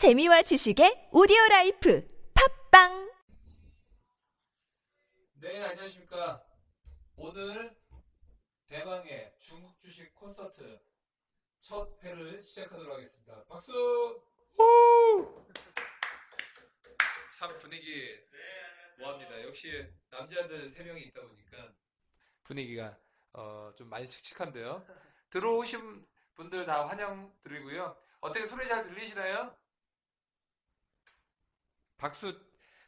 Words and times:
재미와 0.00 0.40
지식의 0.40 1.10
오디오 1.12 1.36
라이프 1.50 2.08
팟빵 2.70 3.12
네, 5.34 5.62
안녕하십니까. 5.62 6.42
오늘 7.16 7.76
대망의 8.68 9.34
중국 9.36 9.78
주식 9.78 10.14
콘서트 10.14 10.80
첫 11.58 12.02
회를 12.02 12.42
시작하도록 12.42 12.96
하겠습니다. 12.96 13.44
박수! 13.44 14.24
참 17.38 17.54
분위기 17.58 18.18
뭐합니다. 19.00 19.42
역시 19.42 19.86
남자들 20.08 20.70
세 20.70 20.82
명이 20.82 21.02
있다 21.08 21.20
보니까 21.20 21.74
분위기가 22.44 22.98
어, 23.34 23.70
좀 23.76 23.90
많이 23.90 24.08
칙칙한데요. 24.08 24.82
들어오신 25.28 26.06
분들 26.36 26.64
다 26.64 26.88
환영 26.88 27.38
드리고요. 27.42 27.94
어떻게 28.20 28.46
소리 28.46 28.66
잘 28.66 28.82
들리시나요? 28.86 29.59
박수, 32.00 32.34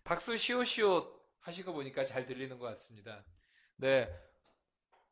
박수 0.04 0.38
시오시오 0.38 1.20
하시고 1.40 1.74
보니까 1.74 2.04
잘 2.04 2.24
들리는 2.24 2.58
것 2.58 2.64
같습니다. 2.68 3.22
네. 3.76 4.08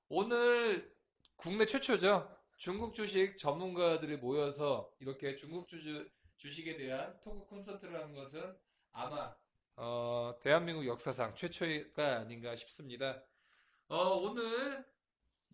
오늘 0.09 0.91
국내 1.37 1.67
최초죠. 1.67 2.35
중국 2.57 2.95
주식 2.95 3.37
전문가들이 3.37 4.17
모여서 4.17 4.91
이렇게 5.01 5.37
중국 5.37 5.69
주, 5.69 6.09
주식에 6.39 6.79
대한 6.79 7.21
토크 7.21 7.47
콘서트를 7.47 7.95
하는 7.95 8.15
것은 8.15 8.57
아마 8.93 9.35
어, 9.77 10.35
대한민국 10.41 10.87
역사상 10.87 11.35
최초가 11.35 12.21
아닌가 12.21 12.57
싶습니다. 12.57 13.23
어, 13.89 14.17
오늘 14.17 14.85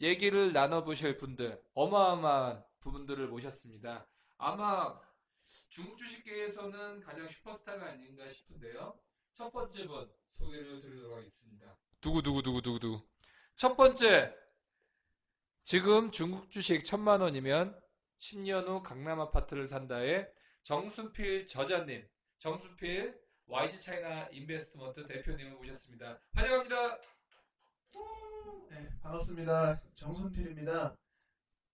얘기를 0.01 0.53
나눠보실 0.53 1.17
분들, 1.17 1.61
어마어마한 1.75 2.65
분들을 2.81 3.27
모셨습니다. 3.29 4.07
아마 4.39 5.01
중국 5.69 5.99
주식계에서는 5.99 7.01
가장 7.01 7.29
슈퍼스타가 7.29 7.87
아닌가 7.87 8.29
싶은데요. 8.29 8.99
첫 9.33 9.51
번째 9.53 9.87
분 9.87 10.11
소개를 10.38 10.80
드리도록 10.80 11.19
하겠습니다. 11.19 11.77
누구 12.01 12.23
누구 12.23 12.43
누구 12.43 12.63
누구 12.63 12.79
누구. 12.79 13.07
첫 13.55 13.77
번째 13.77 14.35
지금 15.65 16.11
중국 16.11 16.51
주식 16.51 16.85
천만 16.85 17.21
원이면 17.21 17.79
10년 18.19 18.66
후 18.69 18.83
강남 18.83 19.21
아파트를 19.21 19.66
산다의 19.66 20.30
정순필 20.63 21.47
저자님, 21.47 22.09
정순필 22.38 23.19
YG 23.47 23.81
차이나 23.81 24.27
인베스트먼트 24.33 25.07
대표님을 25.07 25.53
모셨습니다. 25.53 26.21
환영합니다. 26.35 27.01
네, 28.71 28.88
반갑습니다. 29.03 29.81
정순필입니다. 29.95 30.97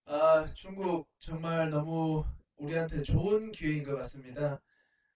아, 0.04 0.46
중국 0.54 1.08
정말 1.18 1.70
너무 1.70 2.24
우리한테 2.62 3.02
좋은 3.02 3.50
기회인 3.52 3.82
것 3.84 3.96
같습니다. 3.96 4.60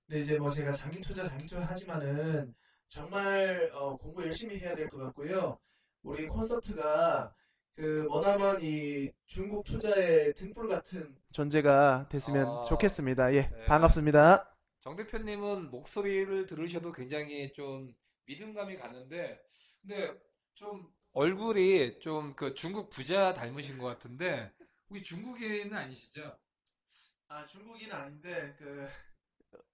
근데 0.07 0.21
이제 0.21 0.39
뭐 0.39 0.51
제가 0.51 0.71
장기 0.73 1.01
투자, 1.01 1.29
장기 1.29 1.47
투자 1.47 1.63
하지만은 1.65 2.55
정말 2.89 3.71
어, 3.75 3.97
공부 3.97 4.23
열심히 4.23 4.59
해야 4.59 4.75
될 4.75 4.89
것 4.89 4.99
같고요. 4.99 5.59
우리 6.03 6.27
콘서트가 6.27 7.35
그 7.75 8.07
머나먼 8.09 8.63
이 8.63 9.11
중국 9.27 9.65
투자의 9.65 10.33
등불 10.35 10.69
같은 10.69 11.15
존재가 11.33 12.09
됐으면 12.11 12.47
아, 12.49 12.65
좋겠습니다. 12.69 13.35
예, 13.35 13.43
네. 13.51 13.65
반갑습니다. 13.67 14.53
정 14.81 14.97
대표님은 14.97 15.71
목소리를 15.71 16.47
들으셔도 16.47 16.93
굉장히 16.93 17.53
좀 17.53 17.93
믿음감이 18.27 18.77
가는데, 18.77 19.41
근데 19.83 20.15
좀 20.55 20.89
얼굴이 21.13 21.99
좀 22.01 22.35
그 22.37 22.55
중국 22.55 22.89
부자 22.91 23.35
닮으신 23.35 23.79
것 23.79 23.87
같은데, 23.87 24.53
우리 24.89 25.03
중국인은 25.03 25.75
아니시죠? 25.75 26.39
아, 27.29 27.45
중국인 27.45 27.93
아닌데 27.93 28.55
그 28.59 28.87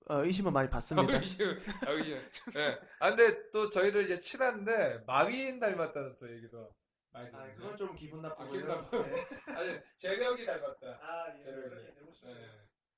어, 0.09 0.25
의심은 0.25 0.53
많이 0.53 0.69
아, 0.69 0.71
받습니다. 0.71 1.19
의심, 1.19 1.47
아, 1.87 1.91
의심. 1.91 2.17
예. 2.57 2.79
아, 2.99 3.15
근데 3.15 3.51
또 3.51 3.71
저희들 3.71 4.05
이제 4.05 4.19
친한데, 4.19 5.03
마윈 5.07 5.61
닮았다는 5.61 6.17
또 6.19 6.33
얘기도 6.35 6.75
많이 7.13 7.29
아, 7.29 7.31
듣는데. 7.31 7.55
그건 7.55 7.77
좀 7.77 7.95
기분 7.95 8.23
나쁘고요. 8.23 8.49
기분 8.49 8.69
나쁘고. 8.69 9.03
네. 9.05 9.27
아니, 9.57 9.81
재력이 9.97 10.45
닮았다. 10.45 10.87
아, 11.01 11.35
예, 11.37 11.41
저렴이. 11.41 11.69
그렇게 11.69 11.95
되고 11.95 12.13
싶네요. 12.13 12.37
예. 12.37 12.49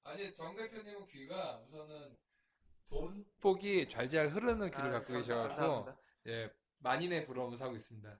아니, 0.05 0.35
정 0.35 0.57
대표님은 0.57 1.05
귀가 1.05 1.59
우선은 1.65 2.17
돈복이 2.89 3.89
잘잘 3.89 4.29
흐르는 4.29 4.71
귀를 4.71 4.87
아, 4.87 4.91
갖고 4.91 5.13
감사합니다. 5.15 5.97
예, 6.29 6.51
만인의 6.79 7.25
부러움을 7.25 7.59
사고 7.59 7.75
있습니다. 7.77 8.19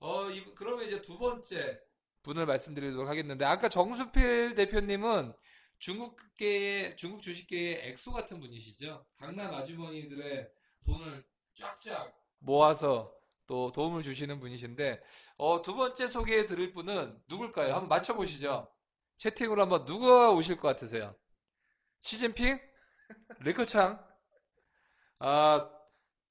어, 0.00 0.30
이, 0.30 0.44
그러면 0.54 0.86
이제 0.86 1.00
두 1.00 1.18
번째 1.18 1.80
분을 2.22 2.46
말씀드리도록 2.46 3.08
하겠는데, 3.08 3.44
아까 3.44 3.68
정수필 3.68 4.54
대표님은 4.54 5.34
중국계의, 5.78 6.96
중국 6.96 7.20
주식계의 7.22 7.88
엑소 7.90 8.12
같은 8.12 8.40
분이시죠? 8.40 9.04
강남 9.16 9.52
아주머니들의 9.54 10.48
돈을 10.86 11.24
쫙쫙 11.54 12.12
모아서 12.38 13.12
또 13.46 13.72
도움을 13.72 14.02
주시는 14.02 14.40
분이신데, 14.40 15.02
어, 15.36 15.60
두 15.62 15.74
번째 15.74 16.08
소개해 16.08 16.46
드릴 16.46 16.72
분은 16.72 17.20
누굴까요? 17.28 17.72
한번 17.74 17.88
맞춰 17.88 18.14
보시죠. 18.14 18.70
채팅으로 19.18 19.62
한번 19.62 19.84
누가 19.84 20.30
오실 20.32 20.56
것 20.56 20.68
같으세요? 20.68 21.14
시진핑? 22.00 22.58
리커창? 23.40 24.02
아, 25.18 25.70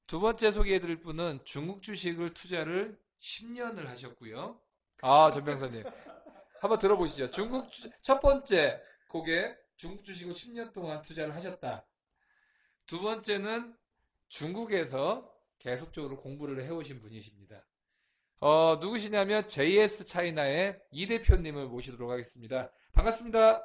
두 0.07 0.19
번째 0.19 0.51
소개해 0.51 0.79
드릴 0.79 0.99
분은 0.99 1.41
중국 1.45 1.81
주식을 1.83 2.33
투자를 2.33 2.99
10년을 3.21 3.85
하셨고요. 3.85 4.59
아, 5.01 5.31
전병사님. 5.31 5.83
한번 6.61 6.79
들어보시죠. 6.79 7.29
중국, 7.29 7.69
주- 7.71 7.89
첫 8.01 8.19
번째 8.19 8.81
고객, 9.13 9.55
중국 9.75 10.03
주식을 10.03 10.33
10년 10.33 10.73
동안 10.73 11.03
투자를 11.03 11.35
하셨다. 11.35 11.85
두 12.87 12.99
번째는 12.99 13.77
중국에서 14.27 15.31
계속적으로 15.59 16.17
공부를 16.17 16.63
해오신 16.63 16.99
분이십니다. 16.99 17.63
어, 18.41 18.79
누구시냐면 18.81 19.47
JS 19.47 20.05
차이나의 20.05 20.81
이 20.89 21.05
대표님을 21.05 21.67
모시도록 21.67 22.09
하겠습니다. 22.09 22.71
반갑습니다. 22.93 23.61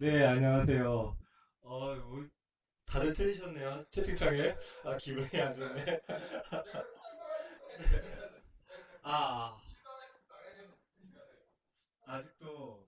네, 0.00 0.24
안녕하세요. 0.24 1.16
어, 1.60 1.94
뭐, 1.94 2.26
다들 2.84 3.12
틀리셨네요. 3.12 3.84
채팅창에. 3.92 4.56
아, 4.82 4.96
기분이 4.96 5.40
안 5.40 5.54
좋네. 5.54 6.00
아, 9.02 9.56
아직도 12.06 12.87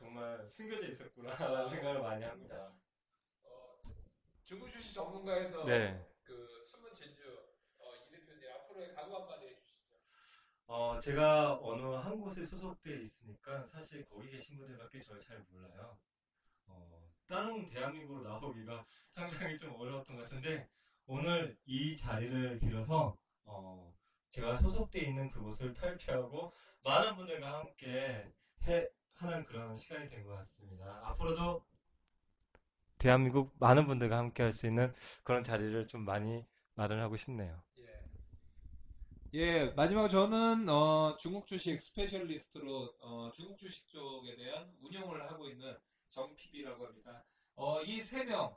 정말 0.00 0.48
숨겨져 0.48 0.86
있었구나라는 0.86 1.68
생각을 1.68 2.00
많이 2.00 2.24
합니다. 2.24 2.72
중국 4.44 4.70
주식 4.70 4.94
전문가에서 4.94 5.66
네. 5.66 6.02
그 6.22 6.64
숨은 6.64 6.94
진주 6.94 7.22
어, 7.76 7.94
이 7.94 8.10
대표님 8.10 8.50
앞으로의 8.50 8.94
각오 8.94 9.16
한마디 9.16 9.48
해주시죠. 9.48 9.94
어, 10.68 10.98
제가 10.98 11.58
어느 11.60 11.82
한 11.96 12.18
곳에 12.18 12.46
소속돼 12.46 13.02
있으니까 13.02 13.66
사실 13.66 14.06
거기 14.06 14.30
계신 14.30 14.56
분들밖에 14.56 15.02
저를 15.02 15.20
잘 15.20 15.44
몰라요. 15.50 15.98
어, 16.64 17.12
다른 17.28 17.66
대한민국으로 17.66 18.22
나오기가 18.22 18.86
상당히 19.12 19.58
좀 19.58 19.78
어려웠던 19.78 20.16
것 20.16 20.22
같은데 20.22 20.66
오늘 21.04 21.58
이 21.66 21.94
자리를 21.94 22.58
빌어서 22.58 23.18
어, 23.44 23.94
제가 24.30 24.56
소속돼 24.56 25.00
있는 25.00 25.28
그곳을 25.28 25.74
탈피하고 25.74 26.54
많은 26.84 27.16
분들과 27.16 27.58
함께 27.58 28.32
해, 28.66 28.88
하는 29.22 29.44
그런 29.46 29.74
시간이 29.76 30.08
된 30.08 30.24
것 30.24 30.34
같습니다. 30.36 31.00
앞으로도 31.04 31.64
대한민국 32.98 33.52
많은 33.58 33.86
분들과 33.88 34.16
함께 34.16 34.42
할 34.44 34.52
수 34.52 34.66
있는 34.68 34.94
그런 35.24 35.42
자리를 35.42 35.88
좀 35.88 36.04
많이 36.04 36.44
마련하고 36.74 37.16
싶네요. 37.16 37.62
예. 37.78 38.04
예, 39.32 39.66
마지막으로 39.76 40.08
저는 40.08 40.68
어, 40.68 41.16
중국 41.18 41.46
주식 41.46 41.80
specialist로 41.80 42.96
어, 43.00 43.30
중국 43.32 43.58
주식 43.58 43.88
쪽에 43.88 44.36
대한 44.36 44.76
운영을 44.80 45.22
하고 45.24 45.48
있는 45.48 45.76
정PB라고 46.08 46.86
합니다. 46.86 47.24
어, 47.54 47.80
이 47.82 48.00
세 48.00 48.24
명, 48.24 48.56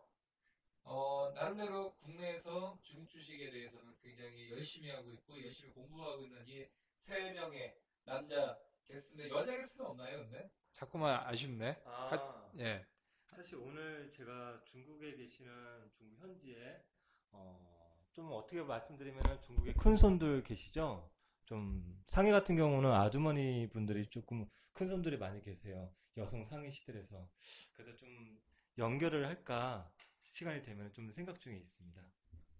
어, 0.84 1.32
나름대로 1.36 1.94
국내에서 1.96 2.80
중국 2.82 3.10
주식에 3.10 3.50
대해서는 3.52 3.96
굉장히 4.02 4.50
열심히 4.52 4.90
하고 4.92 5.12
있고 5.12 5.42
열심히 5.42 5.72
공부하고 5.74 6.24
있는 6.24 6.46
이 6.48 6.68
세 6.98 7.32
명의 7.34 7.76
남자 8.06 8.58
게스트인데 8.86 9.30
여자 9.30 9.56
게스트는 9.58 9.86
없나요, 9.90 10.20
근데? 10.20 10.50
자꾸만 10.84 11.26
아쉽네. 11.28 11.82
아, 11.86 12.50
예. 12.60 12.86
사실 13.28 13.56
오늘 13.56 14.12
제가 14.12 14.62
중국에 14.66 15.16
계시는 15.16 15.90
중국 15.94 16.20
현지에 16.20 16.84
어, 17.32 17.98
좀 18.12 18.30
어떻게 18.34 18.62
말씀드리면 18.62 19.40
중국에 19.40 19.74
큰 19.76 19.96
손들 19.96 20.44
계시죠? 20.44 21.10
좀 21.46 22.04
상해 22.08 22.32
같은 22.32 22.58
경우는 22.58 22.92
아주머니 22.92 23.70
분들이 23.70 24.10
조금 24.10 24.46
큰 24.74 24.90
손들이 24.90 25.18
많이 25.18 25.42
계세요. 25.42 25.94
여성 26.18 26.46
상해 26.46 26.70
시들에서 26.70 27.30
그래서 27.72 27.96
좀 27.98 28.42
연결을 28.78 29.26
할까 29.26 29.90
시간이 30.20 30.64
되면 30.64 30.92
좀 30.92 31.10
생각 31.14 31.40
중에 31.40 31.56
있습니다. 31.56 32.02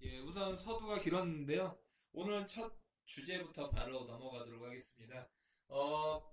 예, 0.04 0.20
우선 0.20 0.56
서두가 0.56 1.02
길었는데요. 1.02 1.78
오늘 2.14 2.48
첫 2.48 2.74
주제부터 3.04 3.70
바로 3.70 4.06
넘어가도록 4.06 4.64
하겠습니다. 4.64 5.28
어, 5.68 6.33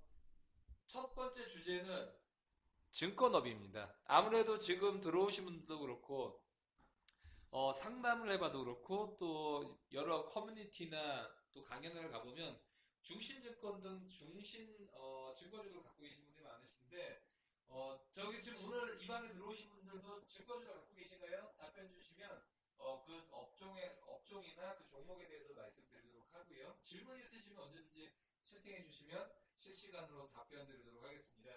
첫 0.90 1.14
번째 1.14 1.46
주제는 1.46 2.12
증권업입니다. 2.90 3.94
아무래도 4.06 4.58
지금 4.58 5.00
들어오신 5.00 5.44
분들도 5.44 5.78
그렇고 5.78 6.42
어, 7.52 7.72
상담을 7.72 8.32
해봐도 8.32 8.64
그렇고 8.64 9.16
또 9.16 9.78
여러 9.92 10.24
커뮤니티나 10.24 11.32
또 11.52 11.62
강연을 11.62 12.10
가보면 12.10 12.60
중신증권 13.02 13.80
등 13.80 14.04
중신 14.08 14.88
어, 14.94 15.32
증권주를 15.32 15.80
갖고 15.80 16.00
계신 16.00 16.24
분들이 16.24 16.42
많으신데 16.42 17.22
어, 17.68 18.04
저기 18.10 18.40
지금 18.40 18.64
오늘 18.64 19.00
이 19.00 19.06
방에 19.06 19.28
들어오신 19.28 19.70
분들도 19.70 20.26
증권주를 20.26 20.74
갖고 20.74 20.92
계신가요? 20.96 21.54
답변 21.56 21.88
주시면 21.88 22.42
어, 22.78 23.04
그 23.06 23.28
업종의 23.30 24.00
업종이나 24.08 24.74
그 24.74 24.84
종목에 24.84 25.28
대해서 25.28 25.54
말씀드리도록 25.54 26.34
하고요. 26.34 26.76
질문 26.82 27.16
있으시면 27.16 27.60
언제든지 27.60 28.12
채팅해 28.42 28.82
주시면 28.82 29.39
실시간으로 29.60 30.30
답변 30.30 30.66
드리도록 30.66 31.04
하겠습니다. 31.04 31.50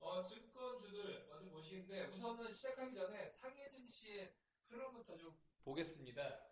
어, 0.00 0.22
증권주들 0.22 1.28
먼저 1.28 1.50
보시는데 1.50 2.06
우선은 2.06 2.48
시작하기 2.48 2.94
전에 2.94 3.30
상해 3.30 3.68
증시의 3.68 4.34
흐름부터 4.66 5.16
좀 5.16 5.38
보겠습니다. 5.62 6.48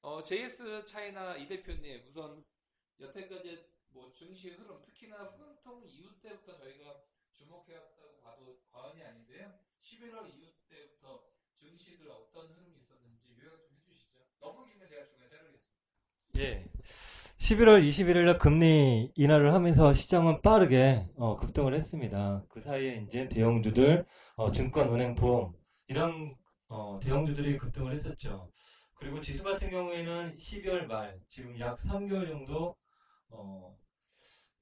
어, 0.00 0.20
JS 0.20 0.84
차이나 0.84 1.36
이 1.36 1.46
대표님 1.46 2.04
우선 2.08 2.44
여태까지 2.98 3.70
뭐 3.90 4.10
증시 4.10 4.50
흐름 4.50 4.80
특히나 4.82 5.24
후강통 5.24 5.86
이후 5.86 6.20
때부터 6.20 6.56
저희가 6.56 7.04
주목해왔다고 7.30 8.18
봐도 8.18 8.60
과언이 8.72 9.02
아닌데요. 9.02 9.56
11월 9.80 10.28
이후 10.34 10.52
때부터 10.68 11.30
증시들 11.54 12.10
어떤 12.10 12.48
흐름이 12.52 12.78
있었는지 12.78 13.36
요약 13.38 13.60
좀 13.62 13.76
해주시죠. 13.76 14.18
너무 14.40 14.66
길면 14.66 14.86
제가 14.86 15.04
중간에 15.04 15.28
자르겠습니다. 15.28 15.82
예. 16.36 16.66
11월 17.42 17.82
21일 17.82 18.24
날 18.24 18.38
금리 18.38 19.10
인하를 19.16 19.52
하면서 19.52 19.92
시장은 19.92 20.42
빠르게 20.42 21.08
어, 21.16 21.34
급등을 21.36 21.74
했습니다. 21.74 22.44
그 22.48 22.60
사이에 22.60 23.04
이제 23.04 23.28
대형주들, 23.28 24.06
어, 24.36 24.52
증권, 24.52 24.94
은행, 24.94 25.16
보험 25.16 25.52
이런 25.88 26.36
어, 26.68 27.00
대형주들이 27.02 27.58
급등을 27.58 27.92
했었죠. 27.94 28.48
그리고 28.94 29.20
지수 29.20 29.42
같은 29.42 29.70
경우에는 29.70 30.36
12월 30.36 30.86
말 30.86 31.18
지금 31.26 31.58
약 31.58 31.78
3개월 31.78 32.28
정도 32.28 32.76
어, 33.30 33.76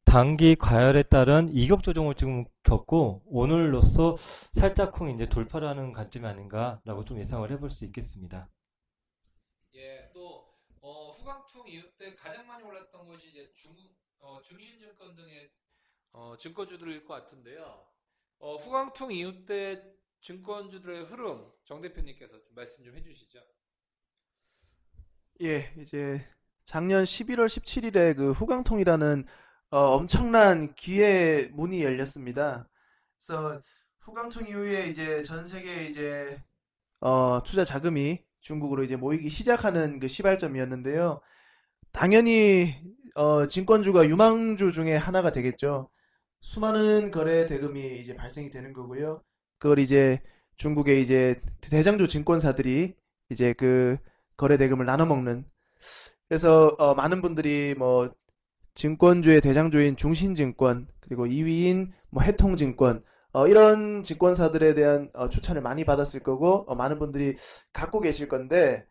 단기 0.07 0.57
과열에 0.57 1.03
따른 1.03 1.51
이격 1.53 1.83
조정을 1.83 2.15
지금 2.15 2.47
겪고 2.63 3.21
오늘로써 3.27 4.17
살짝쿵 4.53 5.11
이제 5.11 5.29
돌파를 5.29 5.69
하는 5.69 5.93
관점이 5.93 6.27
아닌가라고 6.27 7.05
좀 7.05 7.21
예상을 7.21 7.51
해볼 7.51 7.71
수 7.71 7.85
있겠습니다. 7.85 8.49
후강통 11.21 11.69
이후 11.69 11.87
때 11.99 12.15
가장 12.15 12.47
많이 12.47 12.65
올랐던 12.65 13.07
것이 13.07 13.29
이제 13.29 13.53
중 13.53 13.77
어, 14.21 14.41
중신증권 14.43 15.15
등의 15.15 15.51
어, 16.13 16.35
증권주들일 16.37 17.05
것 17.05 17.15
같은데요. 17.15 17.87
어, 18.39 18.57
후강통 18.57 19.13
이후 19.13 19.45
때 19.45 19.83
증권주들의 20.21 21.05
흐름 21.05 21.51
정 21.65 21.81
대표님께서 21.81 22.43
좀 22.43 22.55
말씀 22.55 22.85
좀 22.85 22.95
해주시죠. 22.97 23.43
예, 25.43 25.73
이제 25.79 26.27
작년 26.65 27.05
11월 27.05 27.47
17일에 27.47 28.17
그 28.17 28.33
후강통이라는 28.33 29.27
어, 29.71 29.79
엄청난 29.95 30.75
기회 30.75 31.49
문이 31.53 31.83
열렸습니다. 31.83 32.69
그래서 33.19 33.63
후강통 34.01 34.49
이후에 34.49 34.89
이제 34.89 35.23
전 35.23 35.47
세계 35.47 35.87
이제 35.87 36.43
어, 37.01 37.43
투자 37.45 37.65
자금이 37.65 38.23
중국으로 38.41 38.83
이제 38.83 38.97
모이기 38.97 39.29
시작하는 39.29 40.01
그 40.01 40.09
시발점이었는데요. 40.09 41.21
당연히 41.93 42.75
어, 43.15 43.47
증권주가 43.47 44.09
유망주 44.09 44.73
중에 44.73 44.97
하나가 44.97 45.33
되겠죠. 45.33 45.91
수많은 46.41 47.11
거래 47.11 47.47
대금이 47.47 47.99
이제 48.01 48.15
발생이 48.15 48.51
되는 48.51 48.73
거고요. 48.73 49.23
그걸 49.59 49.79
이제 49.79 50.23
중국의 50.57 51.03
이제 51.03 51.41
대장주 51.61 52.09
증권사들이 52.09 52.95
이제 53.31 53.53
그 53.55 53.97
거래 54.37 54.57
대금을 54.57 54.87
나눠 54.87 55.07
먹는. 55.07 55.45
그래서 56.29 56.75
어, 56.79 56.95
많은 56.95 57.23
분들이 57.23 57.75
뭐 57.77 58.11
증권주의 58.75 59.41
대장주인 59.41 59.97
중신증권 59.97 60.89
그리고 61.01 61.27
2위인 61.27 61.91
뭐 62.09 62.23
해통증권 62.23 63.03
어, 63.33 63.47
이런 63.47 64.03
증권사들에 64.03 64.75
대한 64.75 65.11
어, 65.15 65.29
추천을 65.29 65.63
많이 65.63 65.85
받았을 65.85 66.23
거고 66.23 66.65
어, 66.67 66.75
많은 66.75 66.99
분들이 66.99 67.37
갖고 67.73 68.01
계실 68.01 68.29
건데 68.29 68.85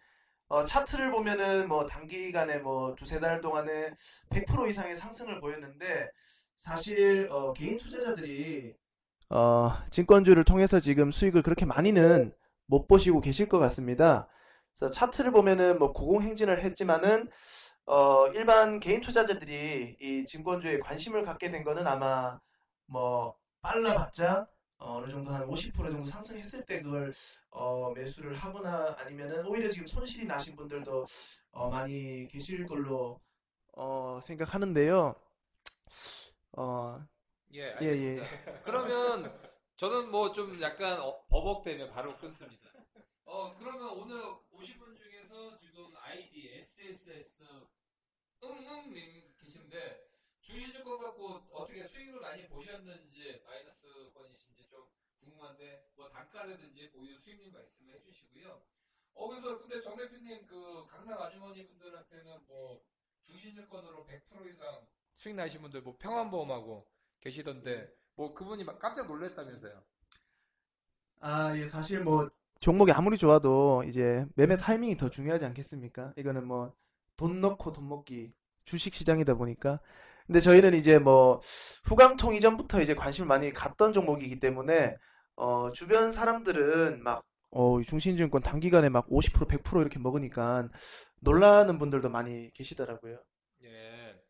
어, 0.47 0.63
차트를 0.63 1.12
보면은 1.12 1.68
뭐 1.68 1.86
단기간에 1.86 2.59
뭐 2.59 2.95
두세 2.95 3.19
달 3.19 3.41
동안에 3.41 3.94
100% 4.30 4.69
이상의 4.69 4.95
상승을 4.95 5.41
보였는데 5.41 6.09
사실 6.57 7.27
어, 7.31 7.53
개인 7.53 7.77
투자자들이 7.77 8.74
어, 9.30 9.71
증권주를 9.91 10.44
통해서 10.45 10.80
지금 10.80 11.12
수익을 11.12 11.44
그렇게 11.44 11.65
많이는 11.65 12.33
못 12.65 12.88
보시고 12.88 13.21
계실 13.21 13.50
것 13.50 13.59
같습니다. 13.59 14.27
그래서 14.75 14.92
차트를 14.92 15.31
보면은 15.31 15.80
뭐 15.80 15.92
고공행진을 15.92 16.63
했지만은 16.63 17.30
어, 17.85 18.27
일반 18.27 18.80
개인 18.80 19.01
투자자들이 19.01 19.97
이 20.00 20.25
증권주에 20.25 20.80
관심을 20.80 21.24
갖게 21.24 21.51
된 21.51 21.63
거는 21.63 21.85
아마 21.88 22.39
뭐 22.88 23.35
빨라봤자 23.61 24.47
어, 24.77 24.95
어느 24.97 25.11
정도 25.11 25.31
한 25.31 25.45
50% 25.47 25.73
정도 25.75 26.06
상승했을 26.06 26.65
때 26.65 26.81
그걸 26.81 27.11
어, 27.51 27.91
매수를 27.94 28.33
하거나 28.35 28.95
아니면은 29.00 29.45
오히려 29.45 29.67
지금 29.69 29.85
손실이 29.85 30.25
나신 30.25 30.56
분들도 30.56 31.06
어, 31.51 31.69
많이 31.69 32.27
계실 32.29 32.65
걸로 32.65 33.19
어, 33.73 34.19
생각하는데요. 34.23 35.15
어, 36.53 37.06
예, 37.53 37.59
예, 37.59 37.71
알겠습니다. 37.73 38.23
그러면 38.63 39.39
저는 39.75 40.11
뭐 40.11 40.31
좀 40.31 40.59
약간 40.61 41.00
어, 41.01 41.21
버벅대면 41.27 41.89
바로 41.89 42.15
끊습니다. 42.17 42.69
어, 43.25 43.53
그러면 43.57 43.89
오늘 43.89 44.21
오신 44.51 44.79
분 44.79 44.95
중에서 44.95 45.57
지금 45.57 45.91
아이디 45.97 46.50
SSS 46.56 47.44
응응님 48.44 49.19
주식증권 50.49 50.99
갖고 50.99 51.41
어떻게 51.51 51.83
수익을 51.83 52.19
많이 52.19 52.47
보셨는지 52.47 53.41
마이너스권이신지 53.45 54.67
좀 54.67 54.83
궁금한데 55.19 55.89
뭐 55.95 56.09
단가라든지 56.09 56.89
보유 56.91 57.15
수익률 57.15 57.51
말씀을 57.51 57.93
해주시고요. 57.95 58.59
어 59.13 59.27
그래서 59.27 59.59
근데 59.59 59.79
정 59.79 59.95
대표님 59.95 60.45
그 60.47 60.85
강남 60.87 61.21
아주머니 61.21 61.67
분들한테는 61.67 62.47
뭐 62.47 62.81
중신증권으로 63.21 64.05
100% 64.07 64.49
이상 64.49 64.87
수익 65.15 65.35
나신 65.35 65.61
분들 65.61 65.81
뭐 65.81 65.95
평안보험하고 65.99 66.87
계시던데 67.19 67.93
뭐 68.15 68.33
그분이 68.33 68.63
막 68.63 68.79
깜짝 68.79 69.05
놀랐다면서요. 69.07 69.83
아, 71.19 71.55
예, 71.57 71.67
사실 71.67 71.99
뭐 71.99 72.29
종목이 72.59 72.91
아무리 72.91 73.17
좋아도 73.17 73.83
이제 73.85 74.25
매매 74.35 74.57
타이밍이 74.57 74.97
더 74.97 75.09
중요하지 75.09 75.45
않겠습니까? 75.45 76.13
이거는 76.18 76.47
뭐 76.47 76.73
돈 77.18 77.41
넣고 77.41 77.73
돈 77.73 77.89
먹기 77.89 78.31
주식 78.63 78.94
시장이다 78.94 79.33
보니까. 79.35 79.81
근데 80.30 80.42
저희는 80.42 80.76
이제 80.76 81.00
뭐 81.00 81.42
후강통 81.86 82.36
이전부터 82.36 82.83
이제 82.83 82.94
관심을 82.94 83.28
많이 83.28 83.52
갖던 83.52 83.94
종목이기 83.94 84.40
때문에 84.40 84.95
어, 85.36 85.71
주변 85.71 86.12
사람들은 86.12 87.02
막 87.02 87.26
어, 87.50 87.81
중신증권 87.81 88.44
단기간에 88.44 88.90
막 88.90 89.09
50% 89.09 89.48
100% 89.48 89.81
이렇게 89.81 89.98
먹으니까 89.98 90.69
놀라는 91.21 91.80
분들도 91.80 92.09
많이 92.09 92.54
계시더라고요. 92.54 93.24
예. 93.64 94.21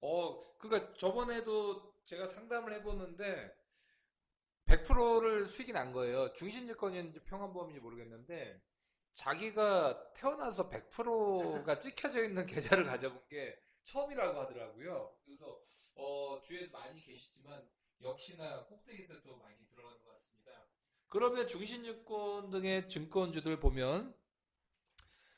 어, 0.00 0.40
그니까 0.58 0.92
저번에도 0.92 1.92
제가 2.04 2.28
상담을 2.28 2.72
해보는데 2.74 3.50
100%를 4.66 5.44
수익이 5.44 5.72
난 5.72 5.92
거예요. 5.92 6.32
중신증권인지 6.34 7.24
평안보험인지 7.24 7.80
모르겠는데 7.80 8.60
자기가 9.14 10.12
태어나서 10.14 10.70
100%가 10.70 11.80
찍혀져 11.80 12.22
있는 12.22 12.46
계좌를 12.46 12.84
가져본 12.84 13.22
게 13.28 13.58
처음이라고 13.92 14.40
하더라고요. 14.40 15.16
그래서 15.24 15.60
어, 15.94 16.40
주위에 16.42 16.66
많이 16.68 17.00
계시지만 17.02 17.68
역시나 18.00 18.64
꼭대기들도 18.66 19.36
많이 19.36 19.56
들어가는 19.68 19.98
것 20.04 20.12
같습니다. 20.12 20.66
그러면 21.08 21.46
중신증권 21.48 22.50
등의 22.50 22.88
증권주들 22.88 23.58
보면 23.60 24.14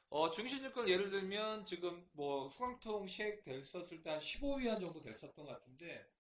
어, 0.09 0.29
중신증권 0.29 0.89
예를 0.89 1.11
들면 1.11 1.65
지금 1.65 2.09
뭐 2.13 2.49
후강통 2.49 3.07
시액 3.07 3.45
됐었을 3.45 4.03
때 4.03 4.11
한 4.11 4.19
15위안 4.19 4.81
정도 4.81 5.01
됐었던 5.01 5.47
것 5.47 5.53
같은데 5.53 6.11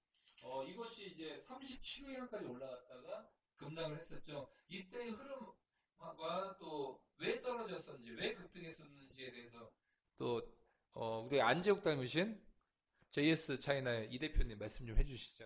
어, 0.44 0.62
이것이 0.64 1.08
이제 1.10 1.38
37위안까지 1.38 2.48
올라갔다가 2.48 3.28
급락을 3.56 3.96
했었죠. 3.96 4.48
이때의 4.68 5.10
흐름과 5.10 6.56
또 6.58 7.00
왜 7.20 7.38
떨어졌었는지 7.38 8.12
왜 8.12 8.32
급등했었는지에 8.32 9.30
대해서 9.30 9.70
또 10.16 10.40
어, 10.94 11.24
우리 11.26 11.40
안재욱 11.40 11.82
닮으신 11.82 12.38
JS 13.10 13.58
차이나의 13.58 14.08
이 14.10 14.18
대표님 14.18 14.58
말씀 14.58 14.86
좀 14.86 14.96
해주시죠. 14.96 15.44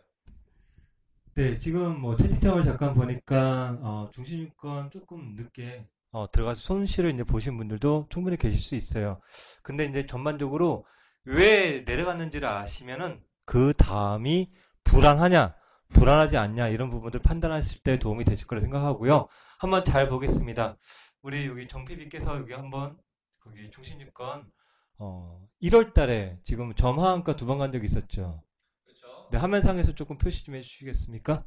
네, 1.35 1.59
지금 1.59 2.01
뭐 2.01 2.17
채팅창을 2.17 2.63
잠깐 2.63 2.95
보니까 2.95 3.79
어, 3.83 4.11
중신증권 4.13 4.91
조금 4.91 5.35
늦게 5.35 5.89
어, 6.13 6.31
들어가서 6.31 6.61
손실을 6.61 7.13
이제 7.13 7.25
보신 7.25 7.57
분들도 7.57 8.07
충분히 8.09 8.37
계실 8.37 8.61
수 8.61 8.77
있어요. 8.77 9.21
근데 9.63 9.85
이제 9.85 10.07
전반적으로 10.07 10.87
왜 11.25 11.81
내려갔는지를 11.81 12.47
아시면은 12.49 13.21
그 13.45 13.73
다음이 13.77 14.53
불안하냐, 14.85 15.57
불안하지 15.89 16.37
않냐 16.37 16.69
이런 16.69 16.91
부분들 16.91 17.21
판단하실 17.21 17.83
때 17.83 17.99
도움이 17.99 18.25
되실 18.25 18.47
거라 18.47 18.61
생각하고요. 18.61 19.27
한번 19.59 19.85
잘 19.85 20.09
보겠습니다. 20.09 20.77
우리 21.23 21.47
여기 21.47 21.67
정PB께서 21.67 22.37
여기 22.39 22.53
한번 22.53 22.97
거기 23.41 23.71
중신유권 23.71 24.51
어 24.99 25.41
1월 25.61 25.93
달에 25.95 26.39
지금 26.45 26.75
점화한가 26.75 27.37
두 27.37 27.47
번 27.47 27.59
간 27.59 27.73
적이 27.73 27.87
있었죠. 27.87 28.43
그렇죠. 28.85 29.29
네, 29.31 29.39
화면상에서 29.39 29.95
조금 29.95 30.19
표시 30.19 30.45
좀 30.45 30.55
해주시겠습니까? 30.57 31.45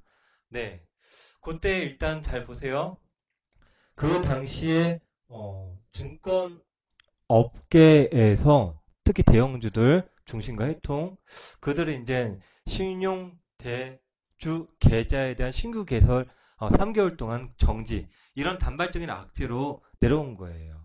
네. 0.50 0.84
그때 1.42 1.80
일단 1.80 2.24
잘 2.24 2.46
보세요. 2.46 2.98
그 3.96 4.22
당시에, 4.22 5.00
어, 5.30 5.78
증권 5.92 6.62
업계에서 7.28 8.82
특히 9.04 9.24
대형주들, 9.24 10.08
중심과 10.26 10.66
해통, 10.66 11.18
그들은 11.62 12.04
이제 12.04 12.38
신용 12.68 13.38
대주 13.58 14.68
계좌에 14.80 15.36
대한 15.36 15.52
신규 15.52 15.86
개설, 15.86 16.28
어, 16.58 16.70
3개월 16.70 17.18
동안 17.18 17.54
정지, 17.58 18.08
이런 18.36 18.58
단발적인 18.58 19.10
악재로 19.10 19.84
내려온 20.00 20.36
거예요. 20.38 20.77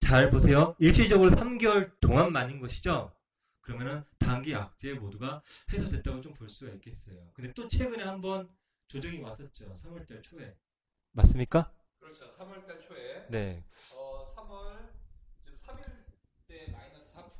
잘 0.00 0.30
보세요. 0.30 0.74
일시적으로 0.78 1.30
3개월 1.30 1.90
동안 2.00 2.32
만인 2.32 2.60
것이죠? 2.60 3.12
그러면은 3.60 4.04
단기 4.18 4.54
악재 4.54 4.94
모두가 4.94 5.42
해소됐다고 5.72 6.20
좀 6.20 6.34
볼 6.34 6.48
수가 6.48 6.70
있겠어요. 6.74 7.16
근데 7.34 7.52
또 7.54 7.66
최근에 7.66 8.04
한번 8.04 8.48
조정이 8.88 9.18
왔었죠. 9.18 9.72
3월달 9.72 10.22
초에. 10.22 10.54
맞습니까? 11.12 11.72
그렇죠. 11.98 12.32
3월달 12.36 12.80
초에 12.80 13.26
네. 13.30 13.64
어, 13.94 14.32
3월 14.36 14.88
지금 15.42 15.56
3일 15.58 15.84
때 16.46 16.70
마이너스 16.70 17.14
4%, 17.14 17.30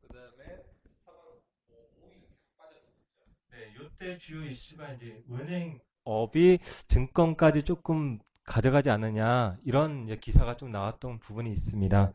그다음에 0.00 0.62
3월 1.04 1.42
5일 2.00 2.20
계속 2.22 2.38
빠졌었죠. 2.56 2.94
네, 3.50 3.74
요때 3.76 4.16
주요 4.16 4.42
이슈가 4.46 4.92
이제 4.94 5.22
은행 5.30 5.80
업이 6.04 6.60
증권까지 6.88 7.64
조금 7.64 8.20
가져가지 8.46 8.90
않느냐 8.90 9.58
이런 9.64 10.04
이제 10.04 10.16
기사가 10.16 10.56
좀 10.56 10.70
나왔던 10.70 11.18
부분이 11.20 11.52
있습니다. 11.52 12.12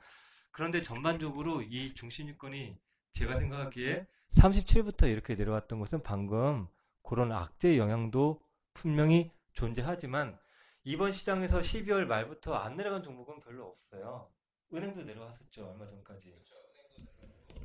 그런데 0.52 0.82
전반적으로 0.82 1.62
이 1.62 1.94
중신유권이 1.94 2.78
제가 3.14 3.36
생각하기에 3.36 4.08
37부터 4.32 5.12
이렇게 5.12 5.36
내려왔던 5.36 5.80
것은 5.80 6.04
방금 6.04 6.68
그런 7.04 7.32
악재 7.32 7.78
영향도 7.78 8.42
분명히 8.74 9.32
존재하지만 9.54 10.38
이번 10.84 11.12
시장에서 11.12 11.60
12월 11.60 12.06
말부터 12.06 12.56
안 12.56 12.76
내려간 12.78 13.04
종목은 13.04 13.42
별로 13.42 13.68
없어요. 13.68 14.30
은행도 14.74 15.04
내려왔었죠 15.04 15.68
얼마 15.68 15.86
전까지. 15.86 16.32
그렇죠. 16.32 16.56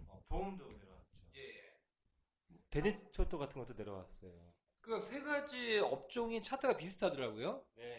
어, 0.08 0.20
보험도 0.28 0.64
내려왔죠. 0.66 1.16
예, 1.36 1.40
예. 1.40 2.60
대진초도 2.70 3.38
같은 3.38 3.60
것도 3.60 3.74
내려왔어요. 3.74 4.32
그 4.80 4.98
세 4.98 5.20
가지 5.22 5.78
업종이 5.78 6.40
차트가 6.42 6.76
비슷하더라고요. 6.76 7.64
네. 7.76 7.95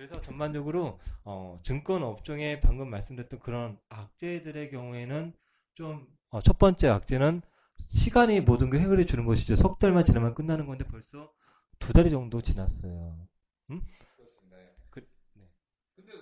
그래서 0.00 0.18
전반적으로 0.22 0.98
어, 1.24 1.60
증권 1.62 2.02
업종에 2.02 2.58
방금 2.62 2.88
말씀드렸던 2.88 3.38
그런 3.40 3.78
악재들의 3.90 4.70
경우에는 4.70 5.34
좀 5.74 6.08
어, 6.30 6.40
첫 6.40 6.58
번째 6.58 6.88
악재는 6.88 7.42
시간이 7.90 8.40
모든 8.40 8.70
걸 8.70 8.80
해결해 8.80 9.04
주는 9.04 9.26
것이죠. 9.26 9.56
석 9.56 9.78
달만 9.78 10.06
지나면 10.06 10.34
끝나는 10.34 10.64
건데 10.64 10.86
벌써 10.86 11.30
두 11.78 11.92
달이 11.92 12.08
정도 12.08 12.40
지났어요. 12.40 13.28
그렇습니다. 14.16 14.58
예. 14.58 14.74
그- 14.88 15.06
네. 15.34 15.50
근데 15.94 16.12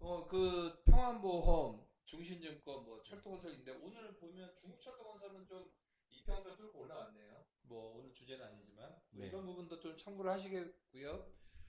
어 0.00 0.26
그 0.26 0.82
평안보험, 0.86 1.80
중신증권, 2.06 2.84
뭐 2.86 3.00
철도건설인데 3.04 3.70
오늘 3.84 4.16
보면 4.16 4.52
중국철도건설은 4.56 5.46
좀 5.46 5.70
이평선 6.10 6.56
뚫고 6.56 6.76
올라왔네요. 6.80 7.44
뭐 7.68 7.98
오늘 7.98 8.12
주제는 8.12 8.44
아니지만 8.44 8.88
뭐 9.12 9.22
네. 9.22 9.28
이런 9.28 9.46
부분도 9.46 9.78
좀 9.78 9.96
참고를 9.96 10.28
하시겠고요. 10.32 11.24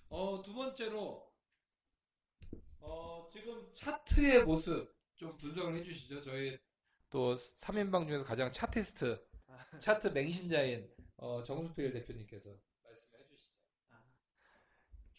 어 0.09 0.41
두 0.41 0.55
번째로 0.55 1.28
어 2.79 3.27
지금 3.31 3.71
차트의 3.73 4.43
모습 4.45 4.93
좀 5.15 5.35
분석을 5.37 5.75
해주시죠. 5.75 6.21
저희 6.21 6.57
또 7.09 7.35
3인방 7.35 8.07
중에서 8.07 8.23
가장 8.23 8.51
차티스트, 8.51 9.21
차트 9.79 10.07
맹신자인 10.07 10.89
어, 11.17 11.43
정수필 11.43 11.91
대표님께서 11.91 12.49
말씀해 12.83 13.23
주시죠. 13.27 13.53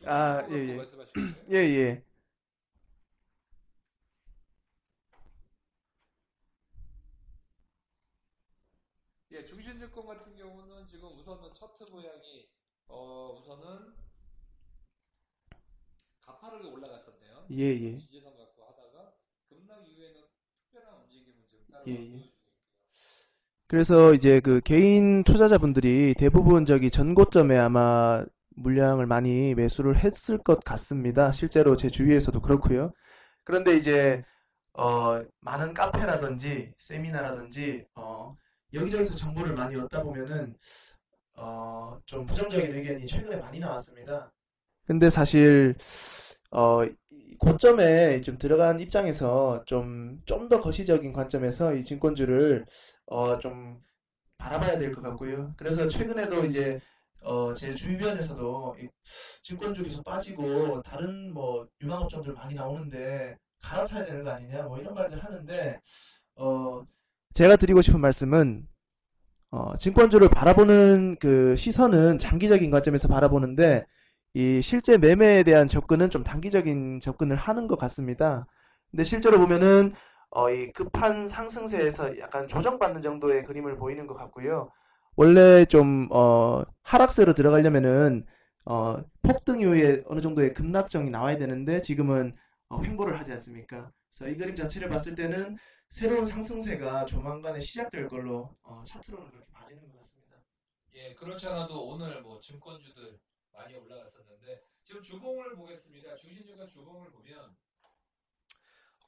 아, 0.07 0.43
중국으로 0.43 0.59
예, 0.67 0.69
예. 0.69 0.77
말씀하시겠어요? 0.77 1.35
예, 1.51 1.57
예. 1.57 2.05
예, 9.33 9.45
중신증권 9.45 10.07
같은 10.07 10.35
경우는 10.37 10.87
지금 10.89 11.17
우선은 11.17 11.53
차트 11.53 11.85
모양이 11.85 12.49
어 12.89 13.39
우선은 13.39 13.95
가파르게 16.31 16.69
올라갔었네요. 16.69 17.47
예, 17.53 17.65
예. 17.65 17.97
지지선 17.97 18.37
갖고 18.37 18.65
하다가 18.65 19.13
급락 19.49 19.87
이후에는 19.87 20.21
특별한 20.63 21.01
움직임은 21.03 21.45
지금 21.47 21.65
따로 21.71 21.85
예, 21.89 21.97
안 21.97 22.19
예. 22.19 22.33
그래서 23.67 24.13
이제 24.15 24.41
그 24.41 24.61
개인 24.61 25.23
투자자분들이 25.23 26.15
대부분 26.19 26.65
저기 26.67 26.91
전고점에 26.91 27.57
아마 27.57 28.25
물량을 28.57 29.07
많이 29.07 29.55
매수를 29.55 29.97
했을 29.97 30.39
것 30.39 30.65
같습니다. 30.65 31.31
실제로 31.33 31.77
제 31.77 31.89
주위에서도 31.89 32.41
그렇고요. 32.41 32.93
그런데 33.45 33.77
이제 33.77 34.25
어, 34.73 35.23
많은 35.41 35.73
카페라든지 35.73 36.73
세미나라든지 36.79 37.87
어, 37.95 38.37
여기저기서 38.73 39.15
정보를 39.15 39.55
많이 39.55 39.77
얻다 39.77 40.03
보면은 40.03 40.57
어, 41.37 41.99
좀 42.07 42.27
부정적인 42.27 42.75
의견이 42.75 43.07
최근에 43.07 43.37
많이 43.37 43.61
나왔습니다. 43.61 44.33
근데 44.91 45.09
사실 45.09 45.77
어, 46.51 46.85
이 46.85 47.37
고점에 47.39 48.21
좀 48.23 48.39
들어간 48.39 48.81
입장에서 48.81 49.63
좀 49.67 50.19
좀 50.27 50.49
더 50.49 50.61
거시적인 50.61 51.13
관점에서 51.13 51.75
이 51.75 51.85
증권주를 51.85 52.67
어, 53.07 53.39
좀 53.39 53.79
바라봐야 54.39 54.79
될 54.79 54.93
것 54.93 55.01
같고요. 55.03 55.55
그래서 55.57 55.87
최근에도 55.87 56.45
이제 56.45 56.81
어, 57.23 57.55
제 57.55 57.73
주변에서도 57.73 58.77
이 58.81 58.89
증권주 59.45 59.85
계속 59.85 60.05
빠지고 60.05 60.83
다른 60.83 61.33
뭐 61.33 61.69
유망업종들 61.81 62.33
많이 62.33 62.55
나오는데 62.57 63.37
갈아타야 63.63 64.05
되는 64.05 64.25
거 64.25 64.31
아니냐 64.31 64.63
뭐 64.65 64.77
이런 64.81 64.93
말들 64.95 65.23
하는데 65.23 65.81
어, 66.35 66.85
제가 67.35 67.55
드리고 67.57 67.81
싶은 67.83 68.01
말씀은 68.01 68.67
어, 69.53 69.77
증권주를 69.77 70.31
바라보는 70.31 71.17
그 71.21 71.55
시선은 71.55 72.19
장기적인 72.19 72.73
관점에서 72.73 73.07
바라보는데 73.07 73.87
이 74.35 74.61
실제 74.63 74.97
매매에 74.97 75.43
대한 75.43 75.67
접근은 75.67 76.11
좀 76.11 76.23
단기적인 76.23 77.01
접근을 77.01 77.37
하는 77.37 77.67
것 77.67 77.79
같습니다. 77.79 78.47
근데 78.91 79.03
실제로 79.05 79.39
보면은 79.39 79.93
어, 80.31 80.51
이 80.51 80.73
급한 80.73 81.29
상승세에서 81.29 82.19
약간 82.19 82.47
조정받는 82.47 83.03
정도의 83.03 83.45
그림을 83.45 83.77
보이는 83.77 84.07
것 84.07 84.15
같고요. 84.15 84.71
원래 85.17 85.65
좀 85.65 86.07
어, 86.13 86.63
하락세로 86.83 87.35
들어가려면은 87.35 88.25
어, 88.65 89.03
폭등 89.23 89.61
이후에 89.61 90.05
어느 90.07 90.21
정도의 90.21 90.55
급락정이 90.55 91.11
나와야 91.11 91.37
되는데 91.37 91.81
지금은 91.81 92.37
어, 92.69 92.81
횡보를 92.83 93.19
하지 93.19 93.33
않습니까? 93.33 93.91
그래서 94.17 94.33
이 94.33 94.37
그림 94.37 94.55
자체를 94.55 94.89
봤을 94.89 95.17
때는 95.17 95.57
새로운 95.89 96.25
상승세가 96.25 97.07
조만간에 97.07 97.59
시작될 97.59 98.07
걸로 98.07 98.55
어, 98.63 98.81
차트로는 98.85 99.29
그렇게 99.29 99.51
봐지는 99.53 99.83
것 99.83 99.97
같습니다. 99.97 100.37
예, 100.95 101.15
그렇지 101.15 101.49
않아도 101.49 101.89
오늘 101.89 102.21
뭐 102.23 102.39
증권주들 102.41 103.19
많이 103.53 103.75
올라갔었는데 103.75 104.63
지금 104.83 105.03
주봉을 105.03 105.57
보겠습니다. 105.57 106.15
중신주가 106.17 106.67
주봉을 106.67 107.11
보면 107.11 107.57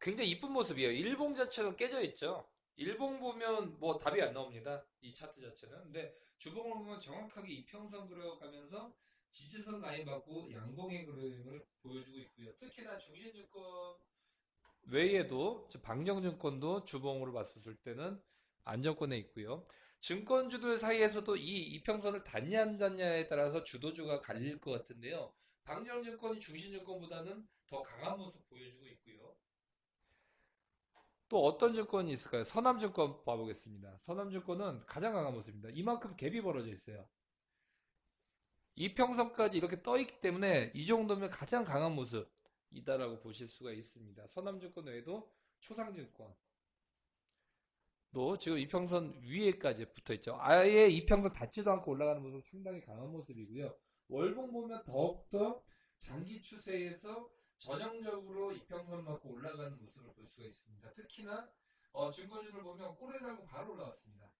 굉장히 0.00 0.30
이쁜 0.30 0.52
모습이에요. 0.52 0.90
일봉 0.90 1.34
자체는 1.34 1.76
깨져 1.76 2.02
있죠. 2.02 2.48
일봉 2.76 3.20
보면 3.20 3.78
뭐 3.78 3.98
답이 3.98 4.20
안 4.20 4.32
나옵니다. 4.32 4.84
이 5.00 5.12
차트 5.12 5.40
자체는. 5.40 5.84
근데 5.84 6.14
주봉을 6.38 6.78
보면 6.78 7.00
정확하게 7.00 7.52
이평선 7.52 8.08
그려가면서 8.08 8.92
지지선 9.30 9.80
라인 9.80 10.04
받고 10.04 10.50
양봉의 10.52 11.06
그림을 11.06 11.64
보여주고 11.82 12.18
있고요. 12.18 12.54
특히나 12.56 12.98
중신증권 12.98 13.96
외에도 14.88 15.66
저 15.70 15.80
방정증권도 15.80 16.84
주봉으로 16.84 17.32
봤었을 17.32 17.76
때는 17.76 18.20
안정권에 18.64 19.16
있고요. 19.18 19.66
증권주들 20.02 20.78
사이에서도 20.78 21.36
이 21.36 21.62
이평선을 21.74 22.24
닿냐 22.24 22.60
안 22.60 22.76
닿냐에 22.76 23.28
따라서 23.28 23.62
주도주가 23.62 24.20
갈릴 24.20 24.60
것 24.60 24.72
같은데요. 24.72 25.32
방정증권이 25.62 26.40
중신증권보다는 26.40 27.46
더 27.68 27.82
강한 27.82 28.18
모습 28.18 28.44
보여주고 28.50 28.84
있고요. 28.88 29.36
또 31.28 31.44
어떤 31.46 31.72
증권이 31.72 32.12
있을까요? 32.12 32.42
서남증권 32.42 33.24
봐보겠습니다. 33.24 33.98
서남증권은 34.00 34.86
가장 34.86 35.12
강한 35.12 35.34
모습입니다. 35.34 35.68
이만큼 35.72 36.16
갭이 36.16 36.42
벌어져 36.42 36.68
있어요. 36.70 37.08
이평선까지 38.74 39.56
이렇게 39.56 39.82
떠 39.84 39.98
있기 39.98 40.20
때문에 40.20 40.72
이 40.74 40.84
정도면 40.84 41.30
가장 41.30 41.62
강한 41.62 41.94
모습이다라고 41.94 43.20
보실 43.20 43.46
수가 43.46 43.70
있습니다. 43.70 44.26
서남증권 44.26 44.86
외에도 44.86 45.32
초상증권, 45.60 46.34
도 48.12 48.36
지금 48.38 48.58
이평선 48.58 49.22
위에까지 49.22 49.92
붙어 49.94 50.12
있죠. 50.14 50.36
아예 50.40 50.88
이평선 50.88 51.32
닿지도 51.32 51.70
않고 51.72 51.92
올라가는 51.92 52.22
모습 52.22 52.46
상당히 52.50 52.80
강한 52.82 53.10
모습이고요. 53.10 53.74
월봉 54.08 54.52
보면 54.52 54.84
더욱더 54.84 55.62
장기 55.96 56.42
추세에서 56.42 57.30
전형적으로 57.58 58.52
이평선 58.52 59.04
맞고 59.04 59.30
올라가는 59.30 59.78
모습을 59.78 60.12
볼 60.14 60.26
수가 60.26 60.46
있습니다. 60.46 60.92
특히나 60.94 61.48
어, 61.92 62.10
증권주를 62.10 62.62
보면 62.62 62.94
꼬리를 62.96 63.20
달고 63.20 63.44
바로 63.46 63.72
올라왔습니다. 63.72 64.30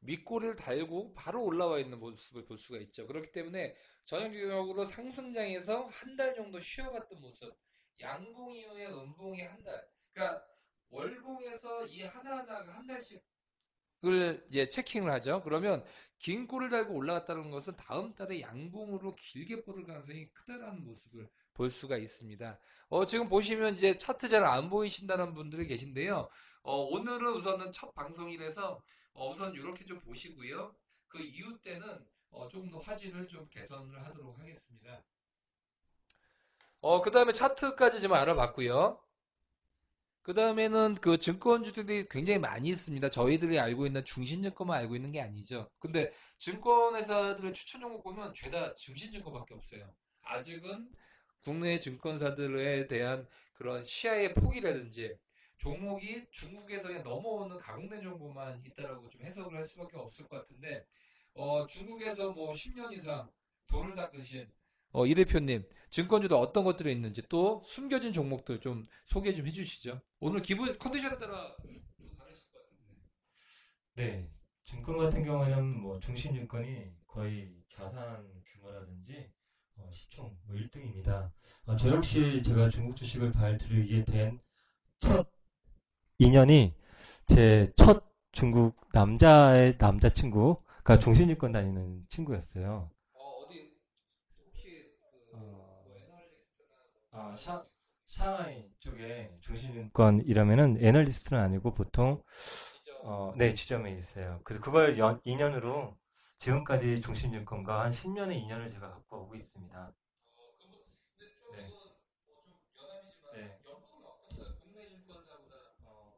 밑꼬리를 0.00 0.54
달고 0.56 1.14
바로 1.14 1.42
올라와 1.44 1.80
있는 1.80 1.98
모습을 1.98 2.44
볼 2.46 2.58
수가 2.58 2.78
있죠. 2.78 3.06
그렇기 3.06 3.32
때문에 3.32 3.74
전형적으로 4.04 4.84
상승장에서 4.84 5.86
한 5.86 6.16
달 6.16 6.34
정도 6.34 6.60
쉬어갔던 6.60 7.20
모습, 7.20 7.54
양봉 8.00 8.54
이후에 8.54 8.86
음봉이 8.86 9.42
한 9.42 9.62
달, 9.64 9.88
그러니까 10.12 10.46
월봉에서 10.90 11.86
이 11.86 12.02
하나하나가 12.02 12.74
한 12.74 12.86
달씩을 12.86 13.20
이제 14.48 14.68
체킹을 14.68 15.10
하죠. 15.12 15.42
그러면 15.44 15.84
긴 16.18 16.46
꼬리를 16.46 16.70
달고 16.70 16.94
올라갔다는 16.94 17.50
것은 17.50 17.76
다음 17.76 18.14
달에 18.14 18.40
양봉으로 18.40 19.14
길게 19.16 19.64
뻗을 19.64 19.84
가능성이 19.84 20.28
크다라는 20.32 20.84
모습을 20.84 21.28
볼 21.54 21.70
수가 21.70 21.96
있습니다. 21.98 22.58
어, 22.88 23.06
지금 23.06 23.28
보시면 23.28 23.74
이제 23.74 23.98
차트 23.98 24.28
잘 24.28 24.44
안 24.44 24.70
보이신다는 24.70 25.34
분들이 25.34 25.66
계신데요. 25.66 26.28
어, 26.62 26.76
오늘은 26.82 27.32
우선은 27.34 27.72
첫 27.72 27.94
방송이라서 27.94 28.82
어, 29.14 29.30
우선 29.30 29.52
이렇게 29.54 29.84
좀 29.84 30.00
보시고요. 30.00 30.74
그 31.08 31.18
이후 31.20 31.58
때는 31.62 32.06
어, 32.30 32.48
조금 32.48 32.70
더 32.70 32.78
화질을 32.78 33.28
좀 33.28 33.48
개선을 33.50 34.04
하도록 34.06 34.38
하겠습니다. 34.38 35.02
어, 36.80 37.00
그 37.02 37.10
다음에 37.10 37.32
차트까지 37.32 38.00
좀 38.00 38.12
알아봤고요. 38.14 38.98
그 40.26 40.34
다음에는 40.34 40.96
그 40.96 41.18
증권주들이 41.18 42.08
굉장히 42.08 42.40
많이 42.40 42.68
있습니다. 42.70 43.10
저희들이 43.10 43.60
알고 43.60 43.86
있는 43.86 44.04
중신증권만 44.04 44.76
알고 44.76 44.96
있는 44.96 45.12
게 45.12 45.20
아니죠. 45.20 45.70
근데 45.78 46.12
증권회사들의 46.38 47.52
추천 47.52 47.80
종목 47.80 48.02
보면 48.02 48.34
죄다 48.34 48.74
중신증권밖에 48.74 49.54
없어요. 49.54 49.88
아직은 50.22 50.90
국내 51.44 51.78
증권사들에 51.78 52.88
대한 52.88 53.28
그런 53.54 53.84
시야의 53.84 54.34
폭이라든지 54.34 55.16
종목이 55.58 56.26
중국에서 56.32 56.88
넘어오는 56.88 57.60
가공된 57.60 58.02
정보만 58.02 58.64
있다라고 58.66 59.08
좀 59.08 59.22
해석을 59.22 59.56
할 59.56 59.62
수밖에 59.62 59.96
없을 59.96 60.26
것 60.26 60.38
같은데 60.38 60.84
어, 61.34 61.64
중국에서 61.66 62.32
뭐 62.32 62.50
10년 62.50 62.92
이상 62.92 63.30
돈을 63.68 63.94
닦으신 63.94 64.50
어, 64.96 65.06
이 65.06 65.14
대표님 65.14 65.64
증권주도 65.90 66.38
어떤 66.38 66.64
것들이 66.64 66.92
있는지 66.92 67.22
또 67.28 67.62
숨겨진 67.66 68.12
종목들 68.12 68.60
좀 68.60 68.86
소개 69.06 69.34
좀 69.34 69.46
해주시죠. 69.46 70.00
오늘 70.20 70.42
기분 70.42 70.76
컨디션에 70.78 71.18
따라 71.18 71.54
또 71.62 71.68
다르실 72.16 72.50
것 72.50 72.58
같은데. 72.62 73.02
네, 73.94 74.30
증권 74.64 74.98
같은 74.98 75.24
경우에는 75.24 75.80
뭐 75.80 76.00
중신증권이 76.00 76.92
거의 77.06 77.54
자산 77.68 78.26
규모라든지 78.46 79.30
어, 79.76 79.88
시총 79.92 80.36
뭐 80.46 80.56
1등입니다. 80.56 81.30
저 81.78 81.88
역시 81.90 82.42
제가 82.42 82.68
중국 82.70 82.96
주식을 82.96 83.32
발들이게 83.32 84.04
된 84.04 84.40
첫 84.98 85.28
인연이 86.18 86.74
제 87.26 87.72
첫 87.76 88.04
중국 88.32 88.76
남자의 88.92 89.76
남자친구가 89.78 90.98
중신증권 91.00 91.52
다니는 91.52 92.06
친구였어요. 92.08 92.90
어, 93.12 93.18
어디 93.40 93.72
혹시 94.46 94.94
그 95.00 95.36
어. 95.36 95.38
뭐 95.86 95.94
애널리스트나 95.96 96.68
아, 97.16 97.34
샤, 97.36 97.64
샹하이 98.06 98.70
쪽에 98.80 99.30
중신증권이라면은 99.40 100.78
애널리스트는 100.80 101.40
아니고 101.42 101.74
보통 101.74 102.22
어, 103.04 103.32
네, 103.36 103.54
지점에 103.54 103.92
있어요. 103.92 104.40
그래서 104.44 104.62
그걸 104.62 104.98
연, 104.98 105.20
인연으로 105.24 105.96
지금까지 106.38 107.00
중신증권과 107.00 107.82
한 107.84 107.92
10년의 107.92 108.40
인연을 108.40 108.70
제가 108.70 108.90
갖고 108.90 109.22
오고 109.22 109.34
있습니다. 109.36 109.78
어, 109.78 109.92
네. 111.52 111.72
연합이지만 112.78 113.32
네. 113.34 113.58
어, 115.84 116.14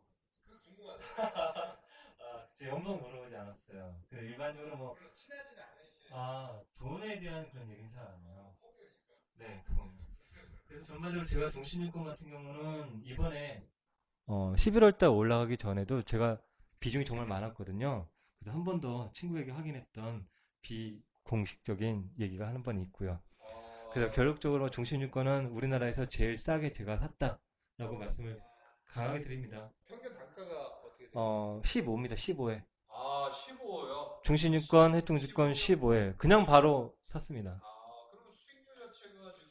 그. 0.57 0.99
아, 2.21 2.47
제 2.55 2.69
연봉 2.69 3.01
물어보지 3.03 3.37
않았어요. 3.37 3.97
그 4.11 4.17
일반적으로 4.17 4.77
뭐. 4.77 4.97
아, 6.11 6.61
돈에 6.77 7.19
대한 7.21 7.49
그런 7.51 7.71
얘기는 7.71 7.91
잘 7.93 8.07
안 8.07 8.23
해요. 8.27 8.55
네, 9.39 9.63
그럼요. 9.67 10.08
그래서 10.69 10.85
전반적으로 10.87 11.27
제가 11.27 11.49
중신증권 11.49 12.05
같은 12.05 12.31
경우는 12.31 13.01
이번에 13.05 13.67
어, 14.27 14.53
11월 14.57 14.97
달 14.99 15.09
올라가기 15.09 15.57
전에도 15.57 16.03
제가 16.03 16.39
비중이 16.81 17.05
정말 17.07 17.27
많았거든요. 17.27 18.07
그래서 18.39 18.57
한 18.57 18.65
번 18.65 18.81
더 18.81 19.11
친구에게 19.13 19.51
확인했던 19.51 20.29
비공식적인 20.61 22.11
얘기가 22.21 22.47
한 22.49 22.63
번 22.63 22.79
있고요. 22.81 23.21
어, 23.39 23.91
그래서 23.93 24.13
결론적으로 24.13 24.71
중신증권은 24.71 25.47
우리나라에서 25.47 26.07
제일 26.07 26.37
싸게 26.37 26.73
제가 26.73 26.99
샀다라고 26.99 27.97
말씀을 27.99 28.41
강하게 28.87 29.23
드립니다. 29.23 29.71
평균 29.87 30.15
단가가 30.15 30.67
어떻게 30.85 31.07
되죠? 31.07 31.13
어, 31.19 31.61
15입니다. 31.65 32.13
15에. 32.15 32.63
아, 32.89 33.31
15요. 33.33 34.23
중신증권, 34.23 34.95
해통증권 34.97 35.53
15에. 35.53 36.17
그냥 36.19 36.45
바로 36.47 36.95
샀습니다. 37.03 37.61
아, 37.63 38.09
그러면 38.11 38.33
수익률 38.35 38.75
자체가 38.77 39.33
지금 39.35 39.49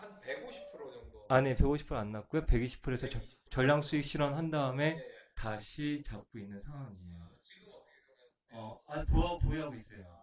한 0.00 0.20
150% 0.20 0.92
정도. 0.92 1.26
아니, 1.28 1.54
150%안 1.54 2.12
났고요. 2.12 2.46
120%에서 2.46 3.06
120%. 3.08 3.50
전량 3.50 3.82
수익 3.82 4.04
실현한 4.04 4.50
다음에 4.50 4.84
예, 4.96 4.98
예. 4.98 5.04
다시 5.34 6.02
잡고 6.06 6.38
있는 6.38 6.60
상황이에요. 6.62 7.22
아, 7.22 7.28
지금 7.40 7.68
어떻게? 7.72 8.56
어, 8.56 8.80
아니, 8.88 9.06
보호, 9.06 9.38
보유하고 9.38 9.74
있어요. 9.74 10.20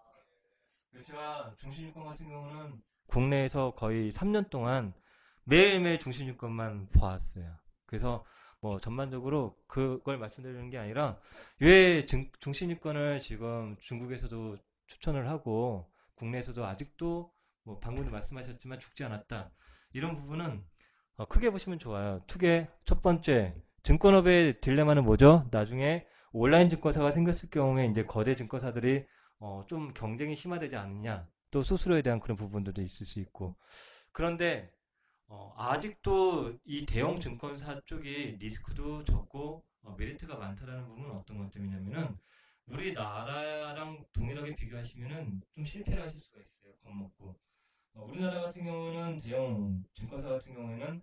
제가 1.04 1.54
중신증권 1.58 2.06
같은 2.06 2.28
경우는 2.28 2.82
국내에서 3.08 3.72
거의 3.76 4.12
3년 4.12 4.50
동안 4.50 4.94
매일매일 5.44 6.00
중신증권만 6.00 6.90
봐왔어요. 6.90 7.56
그래서 7.86 8.26
뭐 8.60 8.80
전반적으로 8.80 9.56
그걸 9.68 10.18
말씀드리는 10.18 10.70
게 10.72 10.78
아니라 10.80 11.20
왜 11.60 12.06
증- 12.06 12.32
중신증권을 12.40 13.22
지금 13.22 13.78
중국에서도 13.80 14.58
추천을 14.88 15.30
하고 15.30 15.90
국내에서도 16.16 16.66
아직도 16.66 17.32
뭐 17.68 17.78
방금도 17.80 18.10
말씀하셨지만 18.12 18.80
죽지 18.80 19.04
않았다. 19.04 19.52
이런 19.92 20.16
부분은 20.16 20.64
어, 21.18 21.26
크게 21.26 21.50
보시면 21.50 21.80
좋아요. 21.80 22.24
투게 22.26 22.70
첫 22.86 23.02
번째 23.02 23.56
증권업의 23.84 24.62
딜레마는 24.62 25.04
뭐죠? 25.04 25.46
나중에 25.52 26.08
온라인 26.32 26.70
증권사가 26.70 27.12
생겼을 27.12 27.50
경우에 27.50 27.88
이제 27.88 28.06
거대 28.06 28.38
증권사들이 28.38 29.06
어, 29.40 29.66
좀 29.68 29.94
경쟁이 29.94 30.38
심화되지 30.38 30.78
않느냐. 30.78 31.28
또 31.52 31.62
수수료에 31.62 32.02
대한 32.02 32.22
그런 32.22 32.38
부분들도 32.38 32.82
있을 32.82 33.06
수 33.06 33.20
있고. 33.20 33.58
그런데 34.14 34.72
어, 35.28 35.54
아직도 35.58 36.58
이 36.64 36.86
대형 36.86 37.20
증권사 37.20 37.82
쪽이 37.86 38.38
리스크도 38.40 39.04
적고 39.04 39.66
어, 39.82 39.96
메리트가 39.98 40.38
많다라는 40.38 40.86
부분은 40.86 41.12
어떤 41.12 41.38
것 41.38 41.52
때문이냐면은 41.52 42.18
우리나라랑 42.68 44.06
동일하게 44.14 44.56
비교하시면은 44.56 45.42
좀 45.54 45.66
실패를 45.66 46.02
하실 46.02 46.22
수가 46.22 46.40
있어요. 46.40 46.74
겁먹고. 46.84 47.36
어, 47.98 48.06
우리나라 48.06 48.42
같은 48.42 48.64
경우는 48.64 49.18
대형 49.18 49.84
증권사 49.96 50.30
같은 50.30 50.54
경우에는 50.54 51.02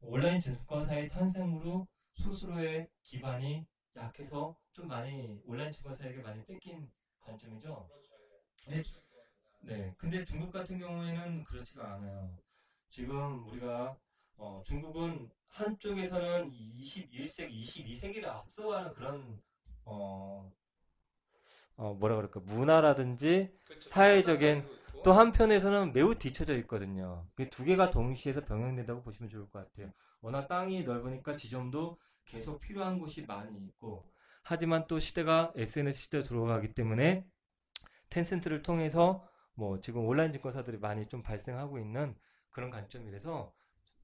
온라인 0.00 0.40
증권사의 0.40 1.08
탄생으로 1.08 1.86
수수료의 2.14 2.88
기반이 3.02 3.66
약해서 3.94 4.56
좀 4.72 4.88
많이 4.88 5.40
온라인 5.44 5.70
증권사에게 5.70 6.22
많이 6.22 6.42
뺏긴 6.46 6.90
관점이죠. 7.20 7.88
그렇죠. 7.90 8.14
네. 8.68 8.76
예. 8.76 9.76
네. 9.76 9.94
근데 9.98 10.24
중국 10.24 10.50
같은 10.50 10.78
경우에는 10.78 11.44
그렇지가 11.44 11.94
않아요. 11.94 12.34
지금 12.88 13.46
우리가 13.46 13.98
어, 14.38 14.62
중국은 14.64 15.30
한쪽에서는 15.48 16.50
21세기, 16.50 17.60
22세기를 17.60 18.24
앞서가는 18.24 18.94
그런 18.94 19.42
어, 19.84 20.50
어, 21.76 21.94
뭐라 21.94 22.16
그럴까 22.16 22.40
문화라든지 22.40 23.54
그렇죠. 23.66 23.90
사회적인. 23.90 24.79
또 25.02 25.12
한편에서는 25.12 25.92
매우 25.92 26.14
뒤쳐져 26.14 26.56
있거든요. 26.58 27.26
그두 27.34 27.64
개가 27.64 27.90
동시에서 27.90 28.44
병행된다고 28.44 29.02
보시면 29.02 29.30
좋을 29.30 29.48
것 29.50 29.60
같아요. 29.60 29.92
워낙 30.20 30.46
땅이 30.46 30.84
넓으니까 30.84 31.36
지점도 31.36 31.98
계속 32.26 32.60
필요한 32.60 32.98
곳이 32.98 33.24
많이 33.26 33.58
있고, 33.66 34.04
하지만 34.42 34.86
또 34.86 34.98
시대가 34.98 35.52
SNS 35.56 36.02
시대로 36.02 36.22
들어가기 36.22 36.74
때문에 36.74 37.26
텐센트를 38.10 38.62
통해서 38.62 39.26
뭐 39.54 39.80
지금 39.80 40.04
온라인 40.06 40.32
증권사들이 40.32 40.78
많이 40.78 41.06
좀 41.08 41.22
발생하고 41.22 41.78
있는 41.78 42.14
그런 42.50 42.70
관점이라서 42.70 43.52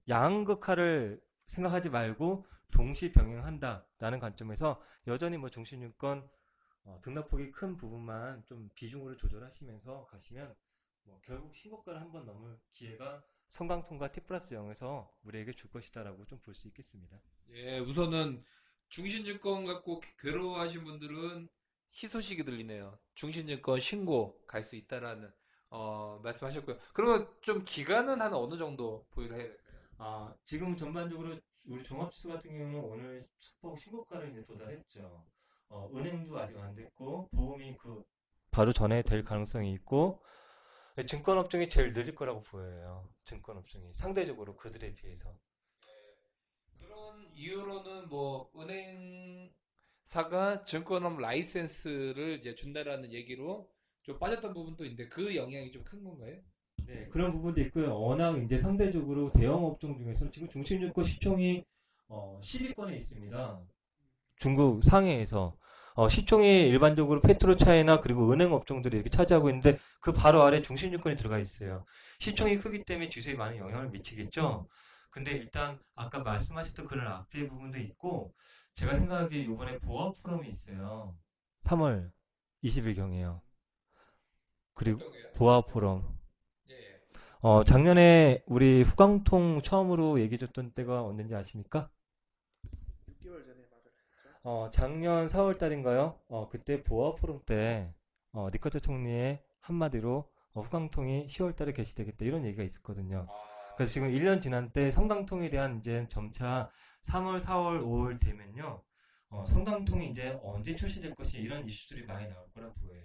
양극화를 0.08 1.20
생각하지 1.46 1.90
말고 1.90 2.46
동시 2.70 3.12
병행한다라는 3.12 4.18
관점에서 4.20 4.80
여전히 5.06 5.36
뭐 5.36 5.50
중신증권 5.50 6.28
어, 6.84 7.00
등락폭이 7.02 7.50
큰 7.50 7.76
부분만 7.76 8.44
좀 8.44 8.70
비중으로 8.74 9.16
조절하시면서 9.16 10.06
가시면 10.06 10.54
뭐 11.06 11.20
결국 11.24 11.54
신고가를 11.54 12.00
한 12.00 12.12
번 12.12 12.26
넘을 12.26 12.58
기회가 12.70 13.22
성강통과 13.48 14.10
T 14.12 14.20
플러스 14.20 14.54
0에서 14.54 15.08
우리에게 15.22 15.52
줄 15.52 15.70
것이다라고 15.70 16.24
좀 16.26 16.40
볼 16.40 16.54
수 16.54 16.68
있겠습니다. 16.68 17.20
예, 17.50 17.78
우선은 17.78 18.44
중신증권 18.88 19.64
갖고 19.66 20.00
괴로워하신 20.18 20.84
분들은 20.84 21.48
희소식이 21.92 22.44
들리네요. 22.44 22.98
중신증권 23.14 23.80
신고 23.80 24.44
갈 24.46 24.62
수 24.62 24.76
있다라는 24.76 25.32
어, 25.70 26.20
말씀하셨고요. 26.22 26.78
그러면 26.92 27.28
좀 27.40 27.64
기간은 27.64 28.20
한 28.20 28.32
어느 28.34 28.56
정도 28.56 29.06
보유를 29.10 29.36
해야 29.36 29.46
될까요? 29.48 29.66
아, 29.98 30.34
지금 30.44 30.76
전반적으로 30.76 31.38
우리 31.64 31.82
종합지수 31.84 32.28
같은 32.28 32.50
경우는 32.56 32.80
오늘 32.80 33.26
축복 33.38 33.78
신고가를 33.78 34.30
이제 34.30 34.44
도달했죠. 34.44 35.24
어, 35.68 35.90
은행도 35.96 36.38
아직 36.38 36.56
안 36.58 36.74
됐고 36.74 37.28
보험이 37.34 37.76
그 37.76 38.04
바로 38.50 38.72
전에 38.72 39.02
될 39.02 39.24
가능성이 39.24 39.72
있고 39.74 40.22
증권 41.04 41.38
업종이 41.38 41.68
제일 41.68 41.92
느릴 41.92 42.14
거라고 42.14 42.42
보여요. 42.42 43.08
증권 43.24 43.58
업종이 43.58 43.92
상대적으로 43.94 44.56
그들에 44.56 44.94
비해서. 44.94 45.36
그런 46.78 47.28
이유로는 47.34 48.08
뭐 48.08 48.50
은행사가 50.04 50.62
증권업 50.64 51.18
라이센스를 51.20 52.38
이제 52.38 52.54
준다라는 52.54 53.12
얘기로 53.12 53.70
좀 54.02 54.18
빠졌던 54.18 54.54
부분도 54.54 54.84
있는데 54.84 55.08
그 55.08 55.34
영향이 55.36 55.70
좀 55.70 55.84
큰 55.84 56.02
건가요? 56.04 56.40
네, 56.86 57.08
그런 57.08 57.32
부분도 57.32 57.60
있고요. 57.62 57.98
워낙 58.00 58.36
이제 58.44 58.58
상대적으로 58.58 59.32
대형 59.32 59.64
업종 59.64 59.98
중에서 59.98 60.30
지금 60.30 60.48
중심증권 60.48 61.04
시총이 61.04 61.64
어, 62.08 62.40
10위권에 62.42 62.94
있습니다. 62.96 63.60
중국 64.36 64.84
상해에서 64.84 65.56
어, 65.96 66.10
시총이 66.10 66.68
일반적으로 66.68 67.22
페트로차이나 67.22 68.00
그리고 68.00 68.30
은행 68.30 68.52
업종들이 68.52 68.96
이렇게 68.96 69.08
차지하고 69.08 69.48
있는데 69.48 69.78
그 70.00 70.12
바로 70.12 70.42
아래 70.42 70.60
중심증권이 70.60 71.16
들어가 71.16 71.38
있어요. 71.38 71.86
시총이 72.20 72.58
크기 72.58 72.84
때문에 72.84 73.08
지수에 73.08 73.32
많은 73.32 73.56
영향을 73.56 73.88
미치겠죠. 73.88 74.68
근데 75.10 75.30
일단 75.32 75.78
아까 75.94 76.18
말씀하셨던 76.18 76.86
그런 76.86 77.10
악재의 77.10 77.48
부분도 77.48 77.78
있고 77.78 78.34
제가 78.74 78.94
생각하기에 78.94 79.44
이번에 79.44 79.78
보아 79.78 80.12
포럼이 80.22 80.46
있어요. 80.48 81.16
3월 81.64 82.10
20일경에요. 82.62 83.40
그리고? 84.74 85.00
보아 85.36 85.62
포럼. 85.62 86.18
예, 86.68 86.74
예. 86.74 87.00
어, 87.40 87.64
작년에 87.64 88.42
우리 88.44 88.82
후광통 88.82 89.62
처음으로 89.62 90.20
얘기해줬던 90.20 90.72
때가 90.72 91.02
언젠지 91.04 91.34
아십니까? 91.34 91.88
6개월 93.08 93.46
전에 93.46 93.46
말을 93.46 93.46
했죠. 93.46 93.55
어, 94.48 94.70
작년 94.70 95.26
4월 95.26 95.58
달인가요? 95.58 96.20
어, 96.28 96.48
그때 96.48 96.84
보아 96.84 97.16
포럼 97.16 97.42
때, 97.44 97.92
어, 98.30 98.48
니커트 98.52 98.78
총리의 98.78 99.42
한마디로 99.58 100.30
어, 100.52 100.60
후광통이 100.60 101.26
10월 101.26 101.56
달에 101.56 101.72
개시되겠다 101.72 102.24
이런 102.24 102.44
얘기가 102.44 102.62
있었거든요. 102.62 103.26
아, 103.28 103.74
그래서 103.76 103.90
지금 103.90 104.08
1년 104.08 104.40
지난 104.40 104.70
때 104.70 104.92
성강통에 104.92 105.50
대한 105.50 105.80
이제 105.80 106.06
점차 106.10 106.70
3월, 107.02 107.40
4월, 107.40 107.82
5월 107.82 108.20
되면요. 108.20 108.84
어, 109.30 109.44
성강통이 109.44 110.10
이제 110.10 110.38
언제 110.44 110.76
출시될 110.76 111.16
것이 111.16 111.38
이런 111.38 111.66
이슈들이 111.66 112.06
많이 112.06 112.28
나올 112.28 112.48
거라 112.52 112.72
보여요. 112.72 113.02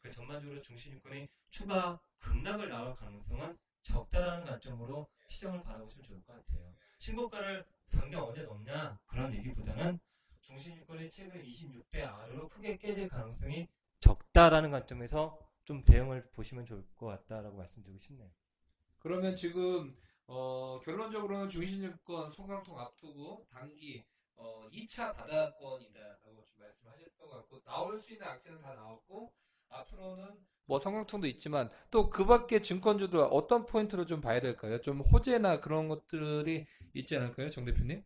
그 0.00 0.12
전반적으로 0.12 0.62
중심유권이 0.62 1.26
추가 1.50 1.98
급락을 2.20 2.68
나올 2.68 2.94
가능성은 2.94 3.58
적다라는 3.82 4.44
관점으로 4.44 5.08
시장을 5.26 5.64
바라보시면 5.64 6.04
좋을 6.04 6.22
것 6.22 6.32
같아요. 6.34 6.72
신고가를 7.00 7.66
당장 7.90 8.22
언제 8.22 8.42
넘냐 8.42 9.00
그런 9.08 9.34
얘기보다는 9.34 9.98
중심유권이 10.46 11.10
최근 11.10 11.42
26대 11.42 12.04
아래로 12.06 12.46
크게 12.46 12.76
깨질 12.78 13.08
가능성이 13.08 13.66
적다라는 13.98 14.70
관점에서 14.70 15.36
좀 15.64 15.84
대응을 15.84 16.30
보시면 16.30 16.66
좋을 16.66 16.86
것 16.94 17.06
같다라고 17.06 17.56
말씀드리고 17.56 17.98
싶네요. 17.98 18.30
그러면 19.00 19.34
지금 19.34 19.96
어, 20.28 20.78
결론적으로는 20.84 21.48
중신증권 21.48 22.30
송강통 22.30 22.78
앞두고 22.78 23.48
단기 23.50 24.04
어, 24.36 24.68
2차 24.70 25.12
바닥권이다라고 25.16 26.44
좀 26.44 26.58
말씀하셨던 26.60 27.18
것 27.18 27.30
같고 27.38 27.62
나올 27.64 27.96
수 27.96 28.12
있는 28.12 28.26
악재는 28.28 28.60
다 28.60 28.74
나왔고 28.74 29.32
앞으로는 29.68 30.46
뭐 30.66 30.78
성강통도 30.78 31.26
있지만 31.26 31.70
또 31.90 32.08
그 32.08 32.24
밖에 32.24 32.62
증권주들 32.62 33.18
어떤 33.32 33.66
포인트로 33.66 34.06
좀 34.06 34.20
봐야 34.20 34.40
될까요? 34.40 34.80
좀 34.80 35.00
호재나 35.00 35.60
그런 35.60 35.88
것들이 35.88 36.66
있지 36.94 37.16
않을까요, 37.16 37.50
정 37.50 37.64
대표님? 37.64 38.04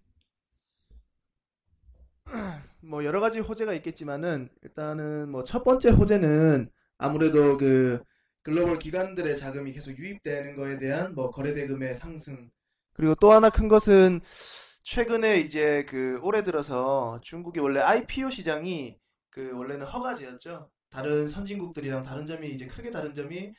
뭐 2.81 3.05
여러 3.05 3.21
가지 3.21 3.41
호재가 3.41 3.73
있겠지만은 3.75 4.49
일단은 4.63 5.31
뭐 5.31 5.45
첫 5.45 5.65
번째 5.65 5.91
호재는 5.91 6.71
아무래도 6.99 7.57
그 7.59 8.03
글로벌 8.43 8.79
기관들의 8.79 9.37
자금이 9.37 9.73
계속 9.73 9.99
유입되는 9.99 10.57
거에 10.57 10.79
대한 10.79 11.15
뭐 11.15 11.31
거래 11.31 11.53
대금의 11.55 11.95
상승 11.95 12.51
그리고 12.95 13.15
또 13.17 13.33
하나 13.33 13.51
큰 13.51 13.69
것은 13.69 14.21
최근에 14.83 15.41
이제 15.41 15.85
그 15.89 16.19
올해 16.23 16.43
들어서 16.43 17.21
중국이 17.23 17.61
원래 17.61 17.81
IPO 17.81 18.31
시장이 18.31 18.99
그 19.31 19.53
원래는 19.57 19.87
허가제였죠. 19.87 20.71
다른 20.91 21.29
선진국들이랑 21.29 22.03
다른 22.03 22.27
점이 22.27 22.51
이제 22.51 22.67
크게 22.67 22.91
다른 22.91 23.15
점이 23.15 23.53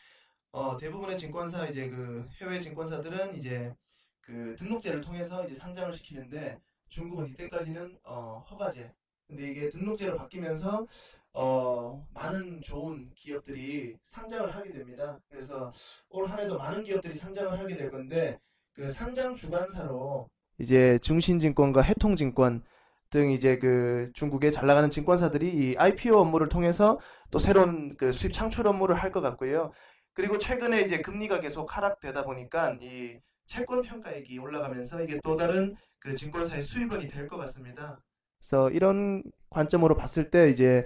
어 0.52 0.78
대부분의 0.78 1.18
증권사 1.18 1.68
이제 1.68 1.90
그 1.90 2.28
해외 2.42 2.60
증권사들은 2.60 3.36
이제 3.38 3.74
그 4.22 4.56
등록제를 4.58 5.02
통해서 5.02 5.46
이제 5.46 5.54
상장을 5.56 5.92
시키는데 5.94 6.60
중국은 6.92 7.30
이때까지는 7.30 7.98
어, 8.04 8.46
허가제. 8.52 8.94
근데 9.28 9.50
이게 9.52 9.70
등록제로 9.70 10.18
바뀌면서 10.18 10.88
어, 11.34 12.06
많은 12.14 12.62
좋은 12.62 13.12
기업들이 13.16 13.98
상장을 14.04 14.54
하게 14.56 14.74
됩니다. 14.74 15.20
그래서 15.30 15.72
올 16.10 16.28
한 16.28 16.40
해도 16.42 16.58
많은 16.58 16.84
기업들이 16.84 17.16
상장을 17.16 17.58
하게 17.60 17.78
될 17.78 17.92
건데 17.92 18.40
그 18.74 18.90
상장 18.90 19.36
주관사로 19.36 20.30
이제 20.60 21.00
중신증권과 21.02 21.82
해통증권 21.82 22.64
등 23.10 23.32
이제 23.32 23.58
그 23.60 24.12
중국에 24.14 24.52
잘 24.52 24.68
나가는 24.68 24.90
증권사들이 24.90 25.50
이 25.72 25.76
IPO 25.78 26.18
업무를 26.20 26.50
통해서 26.50 27.00
또 27.32 27.40
새로운 27.40 27.96
그 27.98 28.12
수입 28.12 28.34
창출 28.34 28.68
업무를 28.68 28.96
할 28.96 29.12
것 29.12 29.22
같고요. 29.22 29.72
그리고 30.14 30.38
최근에 30.38 30.82
이제 30.82 31.02
금리가 31.02 31.40
계속 31.42 31.76
하락되다 31.78 32.24
보니까 32.26 32.78
이 32.82 33.20
채권 33.46 33.82
평가액이 33.82 34.38
올라가면서 34.40 35.04
이게 35.04 35.20
또 35.24 35.36
다른 35.36 35.76
그 36.00 36.16
증권사의 36.16 36.62
수입원이 36.62 37.08
될 37.08 37.28
것 37.28 37.38
같습니다. 37.38 38.02
그래서 38.40 38.70
이런 38.72 39.24
관점으로 39.50 39.96
봤을 39.96 40.32
때 40.32 40.50
이제 40.50 40.84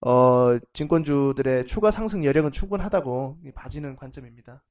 어, 0.00 0.58
증권주들의 0.72 1.66
추가 1.66 1.90
상승 1.90 2.24
여력은 2.24 2.52
충분하다고 2.52 3.38
봐지는 3.54 3.96
관점입니다. 3.96 4.62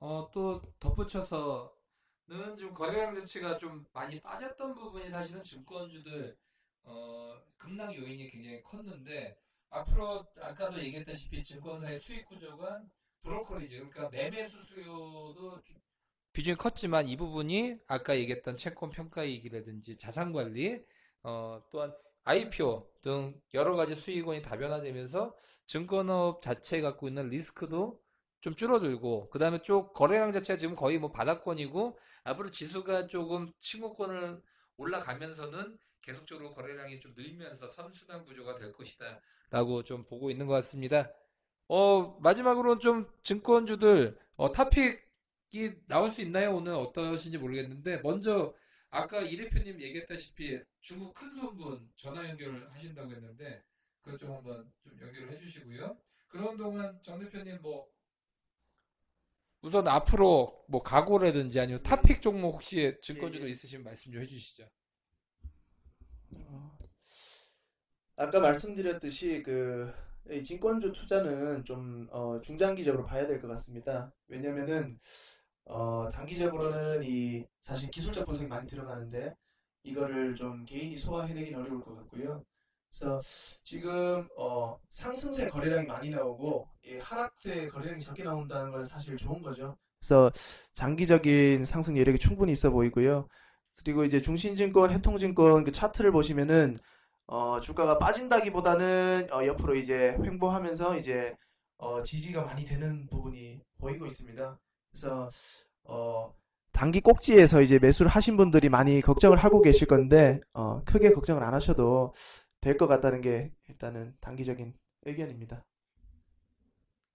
어, 0.00 0.28
또 0.32 0.62
덧붙여서는 0.80 2.56
좀 2.56 2.72
거래량 2.74 3.14
자체가 3.14 3.58
좀 3.58 3.84
많이 3.92 4.20
빠졌던 4.20 4.74
부분이 4.74 5.10
사실은 5.10 5.42
증권주들 5.42 6.36
어, 6.84 7.34
급락 7.56 7.94
요인이 7.96 8.26
굉장히 8.28 8.62
컸는데 8.62 9.36
앞으로 9.70 10.24
아까도 10.40 10.78
얘기했다시피 10.80 11.42
증권사의 11.42 11.98
수익 11.98 12.24
구조가 12.26 12.82
브로커리지 13.20 13.74
그러니까 13.76 14.08
매매 14.08 14.44
수수료도 14.44 15.60
좀 15.62 15.76
비중이 16.32 16.56
컸지만 16.56 17.08
이 17.08 17.16
부분이 17.16 17.76
아까 17.86 18.16
얘기했던 18.16 18.56
채권 18.56 18.90
평가이익이라든지 18.90 19.96
자산 19.96 20.32
관리 20.32 20.84
어, 21.22 21.62
또한 21.70 21.92
IPO 22.24 22.90
등 23.02 23.40
여러 23.54 23.74
가지 23.74 23.94
수익원이 23.94 24.42
다변화되면서 24.42 25.34
증권업 25.66 26.42
자체에 26.42 26.80
갖고 26.80 27.08
있는 27.08 27.28
리스크도 27.28 28.00
좀 28.40 28.54
줄어들고 28.54 29.30
그 29.30 29.38
다음에 29.38 29.60
쪽 29.62 29.92
거래량 29.94 30.30
자체가 30.32 30.56
지금 30.56 30.76
거의 30.76 30.98
뭐 30.98 31.10
바닥권이고 31.10 31.98
앞으로 32.24 32.50
지수가 32.50 33.08
조금 33.08 33.52
신고권을 33.58 34.40
올라가면서는 34.76 35.78
계속적으로 36.02 36.54
거래량이 36.54 37.00
좀 37.00 37.14
늘면서 37.16 37.68
선순환 37.70 38.24
구조가 38.24 38.56
될 38.56 38.72
것이다 38.72 39.20
라고 39.50 39.82
좀 39.82 40.04
보고 40.04 40.30
있는 40.30 40.46
것 40.46 40.54
같습니다. 40.54 41.10
어, 41.68 42.18
마지막으로는 42.20 42.80
좀 42.80 43.04
증권주들 43.22 44.18
어, 44.36 44.52
탑픽이 44.52 45.07
나올 45.86 46.10
수 46.10 46.22
있나요? 46.22 46.54
오늘 46.56 46.74
어떠신지 46.74 47.38
모르겠는데 47.38 47.98
먼저 48.02 48.54
아까 48.90 49.20
이 49.20 49.36
대표님 49.36 49.80
얘기했다시피 49.80 50.60
중국 50.80 51.12
큰 51.14 51.30
손분 51.30 51.90
전화 51.96 52.28
연결을 52.28 52.70
하신다고 52.70 53.10
했는데 53.10 53.62
그것 54.02 54.16
좀 54.18 54.32
한번 54.32 54.70
좀 54.82 54.98
연결을 55.00 55.30
해주시고요. 55.32 55.96
그런 56.28 56.56
동안 56.56 56.98
정 57.02 57.18
대표님 57.18 57.60
뭐 57.62 57.88
우선 59.60 59.88
앞으로 59.88 60.64
뭐 60.68 60.82
각오라든지 60.82 61.58
아니면 61.60 61.82
탑픽 61.82 62.22
종목 62.22 62.54
혹시 62.54 62.96
증권주도 63.02 63.48
있으시면 63.48 63.84
말씀 63.84 64.12
좀 64.12 64.22
해주시죠. 64.22 64.68
아까 68.16 68.40
말씀드렸듯이 68.40 69.42
그이 69.42 70.42
증권주 70.42 70.92
투자는 70.92 71.64
좀 71.64 72.08
어, 72.10 72.40
중장기적으로 72.40 73.04
봐야 73.04 73.26
될 73.26 73.40
것 73.40 73.48
같습니다. 73.48 74.12
왜냐면은 74.28 74.98
어, 75.68 76.08
단기적으로는 76.12 77.02
이 77.04 77.44
사실 77.60 77.90
기술적 77.90 78.24
분석이 78.24 78.48
많이 78.48 78.66
들어가는데 78.66 79.34
이거를 79.82 80.34
좀 80.34 80.64
개인이 80.64 80.96
소화해내기는 80.96 81.60
어려울 81.60 81.80
것 81.80 81.94
같고요. 81.96 82.42
그래서 82.90 83.20
지금 83.62 84.26
어, 84.36 84.78
상승세 84.90 85.50
거래량이 85.50 85.86
많이 85.86 86.10
나오고 86.10 86.68
이 86.84 86.96
하락세 86.96 87.68
거래량이 87.68 88.00
적게 88.00 88.24
나온다는 88.24 88.70
건 88.70 88.82
사실 88.82 89.16
좋은 89.16 89.42
거죠. 89.42 89.76
그래서 90.00 90.30
장기적인 90.74 91.64
상승 91.64 91.98
여력이 91.98 92.18
충분히 92.18 92.52
있어 92.52 92.70
보이고요. 92.70 93.28
그리고 93.84 94.04
이제 94.04 94.20
중신증권, 94.20 94.90
해통증권 94.90 95.64
그 95.64 95.72
차트를 95.72 96.12
보시면은 96.12 96.78
어, 97.26 97.60
주가가 97.60 97.98
빠진다기보다는 97.98 99.28
어, 99.32 99.44
옆으로 99.46 99.74
이제 99.76 100.16
횡보하면서 100.24 100.96
이제 100.96 101.36
어, 101.76 102.02
지지가 102.02 102.42
많이 102.42 102.64
되는 102.64 103.06
부분이 103.06 103.60
보이고 103.78 104.06
있습니다. 104.06 104.58
그래서 105.00 105.28
어, 105.84 106.34
단기 106.72 107.00
꼭지에서 107.00 107.62
이제 107.62 107.78
매수를 107.78 108.10
하신 108.10 108.36
분들이 108.36 108.68
많이 108.68 109.00
걱정을 109.00 109.38
하고 109.38 109.62
계실 109.62 109.86
건데 109.86 110.40
어, 110.52 110.82
크게 110.84 111.12
걱정을 111.12 111.42
안 111.42 111.54
하셔도 111.54 112.14
될 112.60 112.76
것 112.76 112.88
같다는 112.88 113.20
게 113.20 113.52
일단은 113.68 114.14
단기적인 114.20 114.74
의견입니다. 115.04 115.64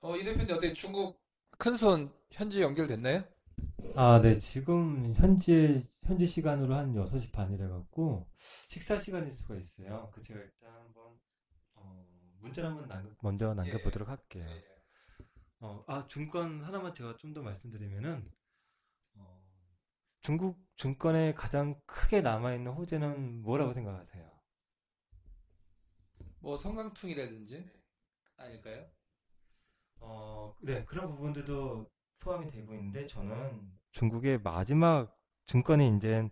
어, 0.01 0.15
이 0.15 0.23
대표님 0.23 0.55
어떻게 0.55 0.73
중국 0.73 1.19
큰손 1.57 2.11
현지 2.31 2.61
연결됐나요? 2.61 3.23
아, 3.95 4.19
네. 4.21 4.39
지금 4.39 5.13
현재 5.15 5.85
현지 6.03 6.25
시간으로 6.27 6.75
한 6.75 6.95
6시 6.95 7.31
반이라 7.31 7.67
갖고 7.69 8.27
식사 8.69 8.97
시간일 8.97 9.31
수가 9.31 9.55
있어요. 9.57 10.09
그 10.13 10.21
제가 10.21 10.39
일단 10.39 10.71
한번 10.73 11.03
어, 11.75 12.05
문자를 12.41 12.69
한번 12.71 12.87
남겨, 12.87 13.09
먼저 13.21 13.53
남겨 13.53 13.77
보도록 13.79 14.09
할게요. 14.09 14.45
어, 15.63 15.83
아, 15.87 16.07
증권 16.07 16.63
하나만 16.63 16.93
제가 16.93 17.15
좀 17.17 17.33
더 17.33 17.41
말씀드리면은 17.41 18.29
어, 19.15 19.41
중국 20.21 20.59
증권에 20.77 21.33
가장 21.35 21.79
크게 21.85 22.21
남아있는 22.21 22.71
호재는 22.73 23.43
뭐라고 23.43 23.73
생각하세요? 23.73 24.31
뭐 26.39 26.57
성강퉁이라든지 26.57 27.69
아닐까요? 28.37 28.85
어, 29.99 30.55
네, 30.61 30.83
그런 30.85 31.09
부분들도 31.15 31.89
포함이 32.19 32.47
되고 32.47 32.73
있는데 32.73 33.07
저는 33.07 33.71
중국의 33.91 34.41
마지막 34.41 35.17
증권이 35.47 35.95
이제 35.97 36.29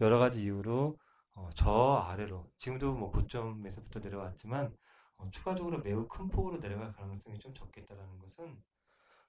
여러 0.00 0.18
가지 0.18 0.42
이유로 0.42 0.98
어, 1.34 1.50
저 1.56 2.04
아래로 2.06 2.50
지금도 2.58 2.94
뭐 2.94 3.10
고점에서부터 3.10 4.00
내려왔지만 4.00 4.76
어, 5.16 5.30
추가적으로 5.30 5.78
매우 5.82 6.06
큰 6.08 6.28
폭으로 6.28 6.60
내려갈 6.60 6.92
가능성이 6.92 7.38
좀 7.38 7.54
적겠다라는 7.54 8.18
것은 8.18 8.62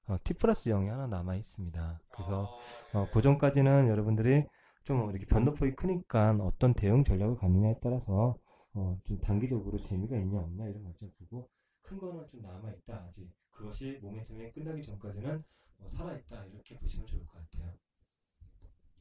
어, 0.08 0.18
T 0.24 0.36
플러스 0.36 0.70
0이 0.70 0.88
하나 0.88 1.08
남아 1.08 1.36
있습니다. 1.36 2.02
그래서 2.10 2.60
어, 2.94 3.08
그 3.12 3.22
전까지는 3.22 3.88
여러분들이 3.88 4.46
좀 4.84 5.10
이렇게 5.10 5.26
변동폭이 5.26 5.76
크니까 5.76 6.38
어떤 6.42 6.76
대응 6.76 7.04
전략을 7.04 7.38
갖느냐에 7.38 7.76
따라서 7.82 8.38
어, 8.74 9.00
좀 9.06 9.20
단기적으로 9.20 9.82
재미가 9.82 10.16
있냐 10.18 10.40
없냐 10.40 10.68
이런 10.68 10.84
것좀 10.84 11.12
보고 11.18 11.50
큰 11.82 11.98
거는 11.98 12.28
좀 12.28 12.42
남아 12.42 12.72
있다 12.72 13.06
아직 13.08 13.32
그것이 13.50 14.00
모멘텀이 14.02 14.54
끝나기 14.54 14.84
전까지는 14.84 15.44
어, 15.80 15.88
살아 15.88 16.16
있다 16.16 16.46
이렇게 16.46 16.78
보시면 16.78 17.08
좋을 17.08 17.26
것 17.26 17.34
같아요. 17.34 17.74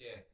예. 0.00 0.26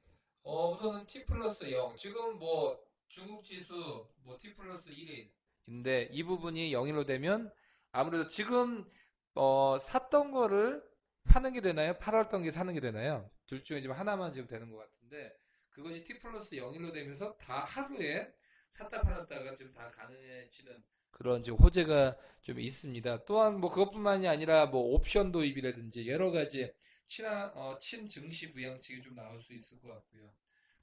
어, 0.43 0.71
우선은 0.71 1.07
T 1.07 1.25
플러스 1.27 1.71
0. 1.71 1.97
지금 1.97 2.39
뭐 2.39 2.79
중국 3.09 3.43
지수 3.43 4.07
뭐 4.23 4.37
T 4.39 4.55
플러스 4.55 4.91
1인데 4.93 6.09
이 6.13 6.23
부분이 6.23 6.71
0일로 6.71 7.05
되면 7.07 7.53
아무래도 7.91 8.29
지금 8.29 8.89
어, 9.35 9.77
샀던 9.79 10.33
거를 10.33 10.83
파는 11.25 11.53
게 11.53 11.61
되나요? 11.61 11.97
팔았던 11.99 12.43
게 12.43 12.51
사는 12.51 12.73
게 12.73 12.81
되나요? 12.81 13.31
둘 13.47 13.63
중에 13.63 13.81
지금 13.81 13.95
하나만 13.95 14.33
지금 14.33 14.49
되는 14.49 14.71
것 14.71 14.79
같은데 14.79 15.33
그것이 15.71 16.05
T 16.05 16.19
플러스 16.19 16.57
0일로 16.57 16.93
되면서 16.93 17.37
다 17.37 17.61
하루에 17.61 18.33
샀다 18.71 19.03
팔았다가 19.03 19.55
지금 19.55 19.73
다 19.73 19.91
가능해지는 19.91 20.83
그런 21.11 21.43
지금 21.43 21.59
호재가 21.59 22.17
좀 22.43 22.61
있습니다. 22.61 23.25
또한 23.25 23.61
뭐 23.61 23.71
그것뿐만이 23.71 24.27
아니라 24.29 24.67
뭐 24.67 24.95
옵션 24.95 25.33
도입이라든지 25.33 26.09
여러 26.09 26.31
가지 26.31 26.73
친하, 27.07 27.51
어, 27.55 27.77
친증시 27.79 28.51
부양책이 28.53 29.03
좀 29.03 29.15
나올 29.15 29.41
수 29.41 29.53
있을 29.53 29.81
것 29.81 29.89
같고요. 29.89 30.33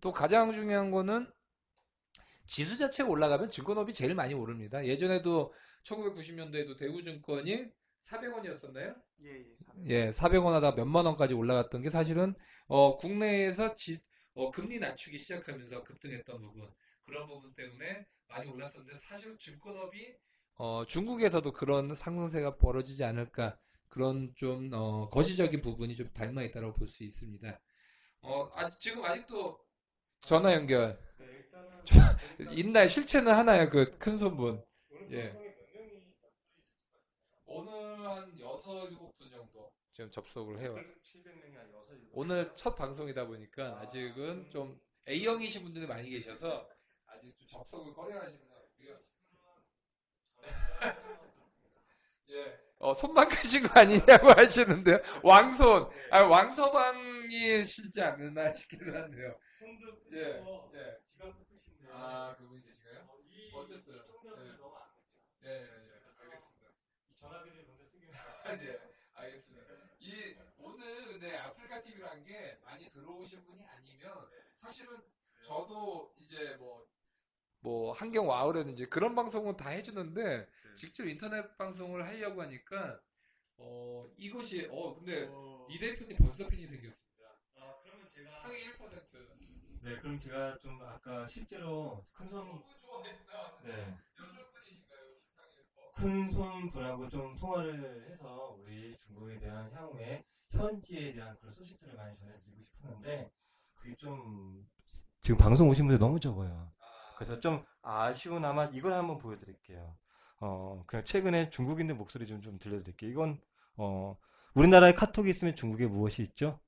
또 0.02 0.12
가장 0.12 0.52
중요한 0.52 0.92
거는 0.92 1.32
지수 2.46 2.78
자체가 2.78 3.10
올라가면 3.10 3.50
증권업이 3.50 3.94
제일 3.94 4.14
많이 4.14 4.34
오릅니다. 4.34 4.86
예전에도 4.86 5.54
1990년도에도 5.84 6.78
대구증권이 6.78 7.66
400원이었었나요? 8.10 8.96
예, 9.24 9.30
예. 9.30 9.46
예, 9.86 10.10
400원 10.12 10.52
하다 10.54 10.72
몇만 10.74 11.06
원까지 11.06 11.34
올라갔던 11.34 11.82
게 11.82 11.90
사실은 11.90 12.34
어, 12.68 12.96
국내에서 12.96 13.76
지, 13.76 14.00
어, 14.34 14.50
금리 14.52 14.80
낮추기 14.80 15.18
시작하면서 15.18 15.84
급등했던 15.84 16.42
부분 16.42 16.70
그런 17.06 17.28
부분 17.28 17.54
때문에 17.54 18.06
많이 18.28 18.50
올랐었는데 18.50 18.98
사실 18.98 19.38
증권업이 19.38 20.16
어, 20.56 20.86
중국에서도 20.86 21.52
그런 21.54 21.94
상승세가 21.94 22.58
벌어지지 22.58 23.04
않을까 23.04 23.58
그런 23.90 24.34
좀 24.36 24.70
어, 24.74 25.10
거시적인 25.10 25.62
부분이 25.62 25.96
좀 25.96 26.10
닮아 26.14 26.44
있다고 26.44 26.74
볼 26.74 26.88
수 26.88 27.04
있습니다. 27.04 27.60
어, 28.22 28.50
아, 28.54 28.70
지금 28.80 29.04
아직도 29.06 29.60
전화 30.22 30.54
연결 30.54 31.00
네, 31.20 31.26
일단은 31.26 32.58
있나요? 32.58 32.88
실체는 32.88 33.34
하나요? 33.34 33.70
그큰 33.70 34.18
손분. 34.18 34.64
오늘 34.90 35.12
예. 35.12 35.30
방송에 35.30 35.56
몇 35.56 35.74
명이 35.74 36.14
오늘 37.46 37.74
한 38.08 38.38
6, 38.58 39.00
7분 39.00 39.32
정도 39.32 39.72
지금 39.92 40.12
접속을 40.12 40.60
해요. 40.60 40.76
700명이 40.76 41.58
아니어서 41.58 41.88
오늘 42.14 42.54
첫 42.56 42.76
방송이다 42.76 43.26
보니까 43.28 43.80
아직은 43.82 44.50
좀 44.50 44.80
A형이신 45.08 45.64
분들이 45.64 45.88
많이 45.88 46.10
계셔서 46.10 46.68
아직 47.06 47.38
좀 47.38 47.48
접속을 47.48 47.94
꺼려 47.94 48.20
하시는 48.20 48.48
것 48.48 48.56
같고요. 48.56 49.00
예. 52.30 52.60
어, 52.80 52.94
손만 52.94 53.28
크신 53.30 53.64
거 53.64 53.80
아니냐고 53.80 54.30
하시는데요. 54.30 55.00
왕손. 55.24 55.90
아, 56.12 56.22
왕서방이시지 56.22 58.02
않나 58.02 58.54
싶기는 58.54 58.94
한데요. 58.94 59.40
손도 59.58 60.04
예, 60.12 60.34
크시고 60.34 60.72
예. 60.76 61.00
지갑도 61.06 61.46
크신데 61.46 61.88
아, 61.92 62.36
그분이 62.38 62.62
계신가요? 62.62 63.08
어, 63.56 63.66
시청자분이 63.66 64.50
예. 64.50 64.58
너무 64.58 64.76
안 64.76 64.90
계세요. 64.94 65.26
예, 65.46 65.50
예, 65.50 65.64
예. 65.64 66.02
알겠습니다. 66.20 66.70
쓰기는 67.16 67.57
예, 68.56 68.80
알겠습니다. 69.14 69.74
이 70.00 70.36
오늘 70.58 71.06
근데 71.06 71.36
아프리카 71.38 71.82
TV라는 71.82 72.24
게 72.24 72.58
많이 72.64 72.90
들어오신 72.90 73.44
분이 73.44 73.64
아니면 73.66 74.30
사실은 74.54 74.98
저도 75.42 76.14
이제 76.18 76.58
뭐뭐 77.62 77.92
한경 77.94 78.28
와우라든지 78.30 78.86
그런 78.88 79.16
방송은 79.16 79.58
다 79.58 79.70
해주는데 79.70 80.48
직접 80.76 81.06
인터넷 81.06 81.58
방송을 81.58 82.06
하려고 82.06 82.42
하니까 82.42 83.02
어 83.58 84.06
이것이 84.18 84.68
어 84.72 84.96
근데 84.96 85.30
이 85.70 85.80
대표님 85.80 86.18
벌써 86.18 86.48
팬이 86.48 86.68
생겼습니다. 86.68 87.28
아 87.56 87.76
그러면 87.84 88.08
제가 88.08 88.32
상위 88.32 88.64
1%. 88.64 89.38
네 89.82 89.96
그럼 90.00 90.18
제가 90.20 90.58
좀 90.58 90.82
아까 90.82 91.26
실제로 91.26 92.06
큰손 92.14 92.46
너무 92.46 92.64
좋아했다. 92.80 93.60
네. 93.64 93.98
여섯? 94.20 94.57
상위 95.98 96.14
1%? 96.14 96.28
큰손 96.28 96.70
분하고 96.70 97.10
좀 97.10 97.36
통화를 97.36 98.12
해서 98.12 98.58
우리 98.62 98.96
중국에 99.06 99.40
대한 99.40 99.72
향후에 99.74 100.24
현지에 100.52 101.14
대한 101.14 101.36
그런 101.40 101.52
소식들을 101.52 101.96
많이 101.96 102.16
전해드리고 102.16 102.64
싶었는데 102.64 103.32
그게 103.76 103.96
좀 103.96 104.66
지금 105.22 105.38
방송 105.38 105.68
오신 105.70 105.88
분들 105.88 106.00
너무 106.00 106.20
적어요. 106.20 106.72
그래서 107.16 107.40
좀 107.40 107.64
아쉬우나마 107.82 108.66
이걸 108.66 108.94
한번 108.94 109.18
보여드릴게요. 109.18 109.98
어, 110.40 110.84
그냥 110.86 111.04
최근에 111.04 111.50
중국인들 111.50 111.96
목소리 111.96 112.28
좀, 112.28 112.42
좀 112.42 112.60
들려드릴게요. 112.60 113.10
이건, 113.10 113.42
어, 113.76 114.16
우리나라에 114.54 114.94
카톡이 114.94 115.32
있으면 115.32 115.56
중국에 115.56 115.88
무엇이 115.88 116.22
있죠? 116.22 116.60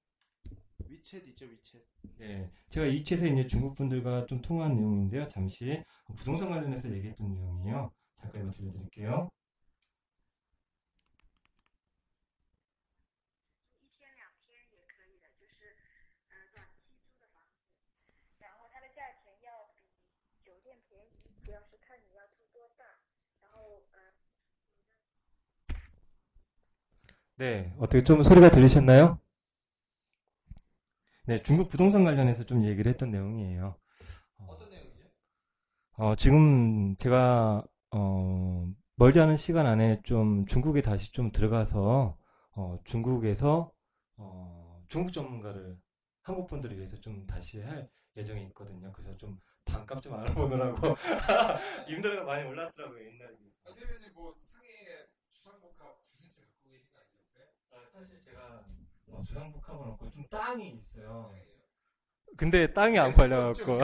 위챗 0.79 1.27
있죠, 1.27 1.45
위챗. 1.45 1.79
네. 2.17 2.51
제가 2.69 2.87
이 2.87 3.03
챗에 3.03 3.31
이제 3.31 3.47
중국 3.47 3.75
분들과 3.75 4.25
좀 4.25 4.41
통화한 4.41 4.75
내용인데요. 4.75 5.27
잠시 5.29 5.83
부동산 6.15 6.49
관련해서 6.49 6.89
얘기했던 6.89 7.33
내용이에요. 7.33 7.91
잠깐 8.21 8.41
이거 8.41 8.51
들려드릴게요. 8.51 9.29
네, 27.39 27.73
어떻게 27.77 28.03
좀 28.03 28.21
소리가 28.21 28.51
들리셨나요? 28.51 29.17
네, 31.25 31.41
중국 31.41 31.69
부동산 31.69 32.03
관련해서 32.03 32.43
좀 32.43 32.65
얘기를 32.65 32.91
했던 32.91 33.11
내용이에요. 33.11 33.77
어떤 34.47 34.69
내용이죠? 34.69 35.05
어, 35.93 36.15
지금 36.15 36.97
제가 36.97 37.63
어, 37.91 38.67
멀지 38.95 39.19
않은 39.19 39.35
시간 39.35 39.65
안에 39.65 40.01
좀 40.03 40.45
중국에 40.45 40.81
다시 40.81 41.11
좀 41.11 41.31
들어가서 41.31 42.17
어, 42.55 42.79
중국에서 42.83 43.71
어, 44.17 44.83
중국 44.87 45.11
전문가를 45.11 45.77
한국 46.21 46.47
분들을 46.47 46.77
위해서 46.77 46.99
좀 46.99 47.25
다시 47.25 47.61
할 47.61 47.89
예정이 48.15 48.43
있거든요. 48.47 48.91
그래서 48.91 49.15
좀 49.17 49.39
반값 49.65 50.01
좀 50.01 50.13
알아보느라고 50.15 50.77
임대료가 51.87 52.23
많이 52.23 52.47
올랐더라고요 52.47 53.05
옛날에 53.05 53.31
대표님 53.75 54.13
뭐 54.13 54.35
상해에 54.39 55.05
주상복합 55.29 56.01
두 56.01 56.09
세채 56.17 56.41
갖고 56.41 56.69
계신 56.69 56.87
거 56.91 56.99
아니셨어요? 56.99 57.43
아, 57.71 57.87
사실 57.93 58.19
제가 58.19 58.65
어, 59.07 59.21
주상복합은 59.21 59.87
없고 59.91 60.09
좀 60.09 60.25
땅이 60.29 60.71
있어요. 60.71 61.31
근데 62.37 62.71
땅이 62.73 62.97
안 62.99 63.13
팔려갖고. 63.13 63.77
네, 63.79 63.83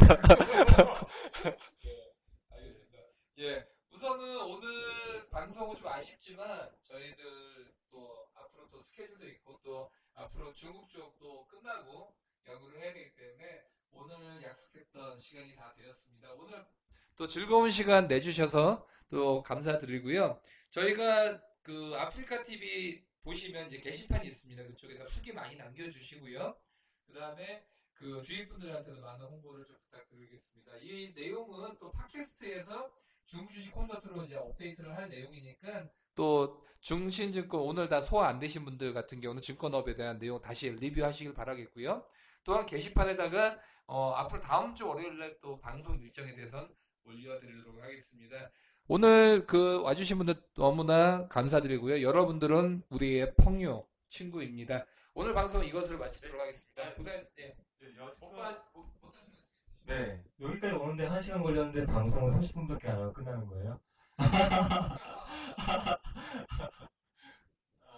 알겠습니다. 2.50 3.00
예, 3.40 3.66
우선은 3.96 4.42
오늘 4.42 5.30
방송은 5.30 5.74
좀 5.78 5.88
아쉽지만 5.88 6.70
저희들 6.84 7.74
또 7.90 8.30
앞으로 8.34 8.70
또 8.70 8.82
스케줄도 8.82 9.26
있고 9.30 9.58
또 9.64 9.90
앞으로 10.16 10.52
중국 10.52 10.90
쪽도 10.90 11.48
끝나고 11.48 12.14
연구를 12.46 12.82
해야 12.82 12.94
되기 12.94 13.16
때문에 13.16 13.64
오늘 13.92 14.44
약속했던 14.44 15.18
시간이 15.18 15.56
다 15.56 15.74
되었습니다. 15.78 16.34
오늘 16.34 16.66
또 17.16 17.26
즐거운 17.26 17.70
시간 17.70 18.10
내주셔서 18.10 18.86
또 19.08 19.42
감사드리고요. 19.44 20.42
저희가 20.72 21.42
그 21.62 21.96
아프리카 21.96 22.44
TV 22.44 23.02
보시면 23.22 23.68
이제 23.68 23.80
게시판이 23.80 24.28
있습니다. 24.28 24.62
그쪽에다 24.62 25.06
후기 25.06 25.32
많이 25.32 25.56
남겨주시고요. 25.56 26.60
그 27.08 27.14
다음에 27.14 27.66
그 27.94 28.22
주위 28.24 28.46
분들한테도 28.46 29.00
많은 29.00 29.26
홍보를 29.26 29.64
좀 29.64 29.78
부탁드리겠습니다. 29.80 30.80
이 30.82 31.14
내용은 31.16 31.78
또 31.80 31.94
팟캐스트에서 31.94 33.06
중국 33.26 33.52
주식 33.52 33.72
콘서트로 33.72 34.24
이제 34.24 34.36
업데이트를 34.36 34.96
할 34.96 35.10
내용이니까 35.10 35.90
또 36.16 36.64
중신증권 36.82 37.62
오늘 37.62 37.90
다 37.90 38.00
소화 38.02 38.28
안 38.28 38.40
되신 38.40 38.64
분들 38.64 38.94
같은 38.94 39.20
경우는 39.20 39.42
증권업에 39.42 39.96
대한 39.96 40.20
내용 40.20 40.40
다시 40.42 40.70
리뷰하시길 40.70 41.34
바라겠고요. 41.34 42.06
또한 42.44 42.66
게시판에다가 42.66 43.60
어, 43.88 44.12
앞으로 44.12 44.42
다음 44.42 44.74
주 44.76 44.88
월요일 44.88 45.18
날 45.18 45.36
또 45.42 45.60
방송 45.60 46.00
일정에 46.00 46.34
대해서 46.36 46.68
올려드리도록 47.04 47.84
하겠습니다. 47.84 48.52
오늘 48.88 49.46
그 49.48 49.82
와주신 49.82 50.18
분들 50.18 50.36
너무나 50.56 51.28
감사드리고요. 51.28 52.02
여러분들은 52.02 52.84
우리의 52.90 53.36
펑요 53.36 53.88
친구입니다. 54.08 54.86
오늘 55.14 55.34
방송 55.34 55.64
이것을 55.66 55.98
마치도록 55.98 56.40
하겠습니다. 56.40 56.94
고생하셨습니다. 56.94 57.44
예. 57.44 57.56
네, 57.80 57.94
네, 59.88 60.24
여기까지 60.40 60.74
오는데 60.74 61.08
1시간 61.08 61.44
걸렸는데 61.44 61.86
방송은 61.86 62.42
30분밖에 62.42 62.88
안 62.90 63.02
하고 63.02 63.14
끝나는 63.14 63.46
거예요? 63.46 63.80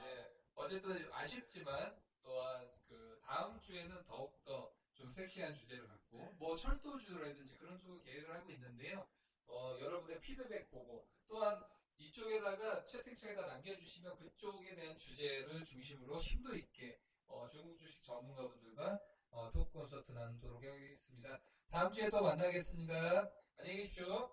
네, 0.01 0.27
어쨌든 0.55 1.09
아쉽지만 1.13 1.95
또한 2.23 2.69
그 2.89 3.17
다음 3.23 3.57
주에는 3.61 4.03
더욱더 4.03 4.73
좀 4.93 5.07
섹시한 5.07 5.53
주제를 5.53 5.87
갖고 5.87 6.35
뭐 6.37 6.57
철도 6.57 6.97
주라든지 6.97 7.57
그런 7.57 7.77
쪽을 7.77 8.01
계획을 8.01 8.35
하고 8.35 8.51
있는데요. 8.51 9.07
어, 9.45 9.77
여러분의 9.79 10.19
피드백 10.19 10.69
보고 10.69 11.07
또한 11.25 11.63
이쪽에다가 11.95 12.83
채팅창에다 12.83 13.45
남겨주시면 13.47 14.17
그쪽에 14.17 14.75
대한 14.75 14.97
주제를 14.97 15.63
중심으로 15.63 16.17
심도 16.17 16.53
있게 16.53 16.99
어, 17.27 17.45
중국 17.47 17.77
주식 17.77 18.03
전문가분들과 18.03 18.99
어, 19.29 19.49
토크 19.49 19.79
콘서트 19.97 20.11
나누도록 20.11 20.63
하겠습니다. 20.63 21.39
다음 21.71 21.91
주에 21.91 22.09
또 22.09 22.21
만나겠습니다. 22.21 23.31
안녕히 23.57 23.77
계십시오. 23.81 24.29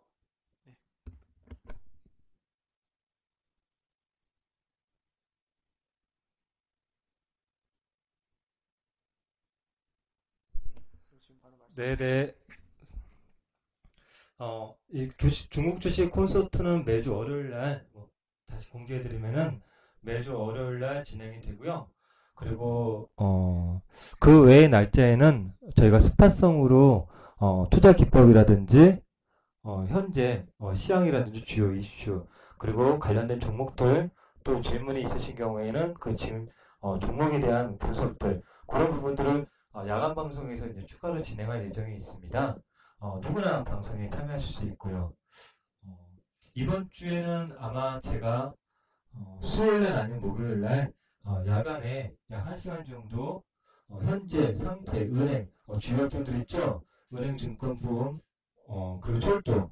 네네. 11.77 12.35
어, 14.39 14.77
이 14.91 15.11
주식, 15.17 15.51
중국 15.51 15.81
주식 15.81 16.11
콘서트는 16.11 16.85
매주 16.85 17.15
월요일 17.15 17.51
날, 17.51 17.89
뭐, 17.93 18.11
다시 18.47 18.69
공개해드리면은 18.71 19.63
매주 20.01 20.39
월요일 20.39 20.81
날 20.81 21.05
진행이 21.05 21.41
되고요. 21.41 21.94
그리고, 22.35 23.09
어, 23.17 23.81
그 24.21 24.43
외의 24.43 24.69
날짜에는 24.69 25.53
저희가 25.77 26.01
스타성으로, 26.01 27.09
어, 27.37 27.67
투자 27.71 27.93
기법이라든지, 27.93 29.01
어, 29.63 29.85
현재, 29.89 30.47
어, 30.59 30.75
시황이라든지 30.75 31.43
주요 31.43 31.73
이슈, 31.75 32.27
그리고 32.59 32.99
관련된 32.99 33.41
종목들, 33.41 34.11
또 34.45 34.61
질문이 34.61 35.03
있으신 35.03 35.37
경우에는 35.37 35.95
그 35.95 36.17
질, 36.17 36.49
어, 36.81 36.99
종목에 36.99 37.41
대한 37.41 37.79
분석들, 37.79 38.43
그런 38.67 38.91
부분들을 38.91 39.47
어, 39.75 39.85
야간 39.89 40.15
방송에서 40.15 40.69
이제 40.69 40.85
추가로 40.87 41.23
진행할 41.23 41.65
예정이 41.67 41.97
있습니다. 41.97 42.57
어, 43.01 43.21
누구나 43.21 43.65
방송에 43.65 44.09
참여하실 44.09 44.55
수 44.55 44.67
있고요. 44.67 45.13
어, 45.85 45.97
이번 46.55 46.89
주에는 46.91 47.57
아마 47.59 48.01
제가 48.01 48.55
어, 49.15 49.39
수요일 49.43 49.81
날 49.81 49.93
아니면 49.95 50.21
목요일 50.21 50.61
날 50.61 50.87
어, 50.87 50.93
야간에 51.47 52.13
약 52.31 52.47
1시간 52.47 52.85
정도 52.89 53.43
어, 53.89 53.99
현재 54.03 54.55
상태, 54.55 55.01
은행, 55.03 55.49
어, 55.67 55.79
주요 55.79 56.05
업종들 56.05 56.35
있죠? 56.41 56.83
은행, 57.15 57.37
증권, 57.37 57.81
보험, 57.81 58.19
어, 58.67 58.99
그리고 59.03 59.21
철도, 59.21 59.71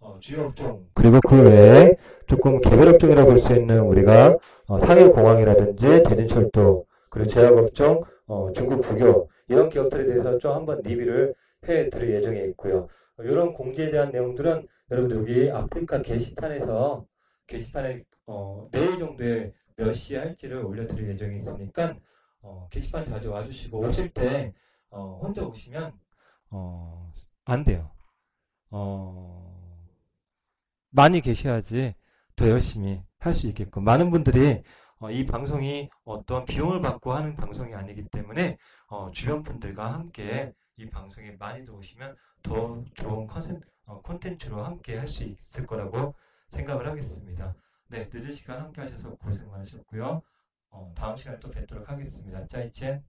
어, 0.00 0.16
주요 0.20 0.46
업종. 0.46 0.86
그리고 0.94 1.20
그 1.20 1.42
외에 1.42 1.96
조금 2.26 2.60
개별 2.60 2.88
업종이라고 2.88 3.30
볼 3.30 3.38
수 3.38 3.54
있는 3.54 3.80
우리가 3.80 4.36
어, 4.68 4.78
상해공항이라든지 4.78 6.02
대진철도, 6.04 6.86
그리고 7.10 7.28
제약업종, 7.28 8.04
어, 8.26 8.52
중국 8.52 8.82
국유, 8.82 9.26
이런 9.48 9.68
기업들에 9.70 10.04
대해서 10.04 10.38
좀 10.38 10.52
한번 10.52 10.80
리뷰를 10.82 11.34
해 11.68 11.90
드릴 11.90 12.14
예정에 12.14 12.40
있고요. 12.50 12.88
어, 13.18 13.22
이런 13.22 13.52
공지에 13.54 13.90
대한 13.90 14.10
내용들은 14.12 14.66
여러분들 14.90 15.16
여기 15.18 15.50
아프리카 15.50 16.00
게시판에서 16.02 17.04
게시판에 17.46 18.04
어, 18.26 18.68
내일 18.70 18.98
정도에 18.98 19.52
몇 19.78 19.92
시에 19.92 20.18
할지를 20.18 20.58
올려드릴 20.64 21.08
예정이 21.10 21.36
있으니까 21.36 21.96
어, 22.42 22.68
게시판 22.70 23.04
자주 23.04 23.30
와주시고 23.30 23.78
오실 23.78 24.10
때 24.12 24.52
어, 24.90 25.20
혼자 25.22 25.42
오시면 25.44 25.92
어, 26.50 27.12
안 27.44 27.62
돼요. 27.64 27.90
어, 28.70 29.88
많이 30.90 31.20
계셔야지 31.20 31.94
더 32.36 32.48
열심히 32.48 33.02
할 33.20 33.34
수 33.34 33.46
있게끔 33.48 33.84
많은 33.84 34.10
분들이 34.10 34.62
어, 34.98 35.10
이 35.12 35.24
방송이 35.26 35.90
어떤 36.04 36.44
비용을 36.44 36.80
받고 36.80 37.12
하는 37.12 37.36
방송이 37.36 37.72
아니기 37.74 38.04
때문에 38.08 38.58
어, 38.88 39.10
주변 39.12 39.44
분들과 39.44 39.92
함께 39.92 40.52
이 40.76 40.88
방송에 40.90 41.32
많이 41.38 41.64
들어오시면 41.64 42.16
더 42.42 42.82
좋은 42.94 43.26
컨텐, 43.28 43.60
어, 43.86 44.00
콘텐츠로 44.02 44.64
함께 44.64 44.96
할 44.98 45.06
수 45.06 45.24
있을 45.24 45.66
거라고 45.66 46.14
생각을 46.48 46.88
하겠습니다. 46.88 47.54
네, 47.90 48.06
늦은 48.12 48.32
시간 48.32 48.60
함께 48.60 48.82
하셔서 48.82 49.16
고생 49.16 49.50
많으셨고요. 49.50 50.22
어, 50.70 50.92
다음 50.94 51.16
시간에 51.16 51.40
또 51.40 51.50
뵙도록 51.50 51.88
하겠습니다. 51.88 52.46
짜이첸. 52.46 53.02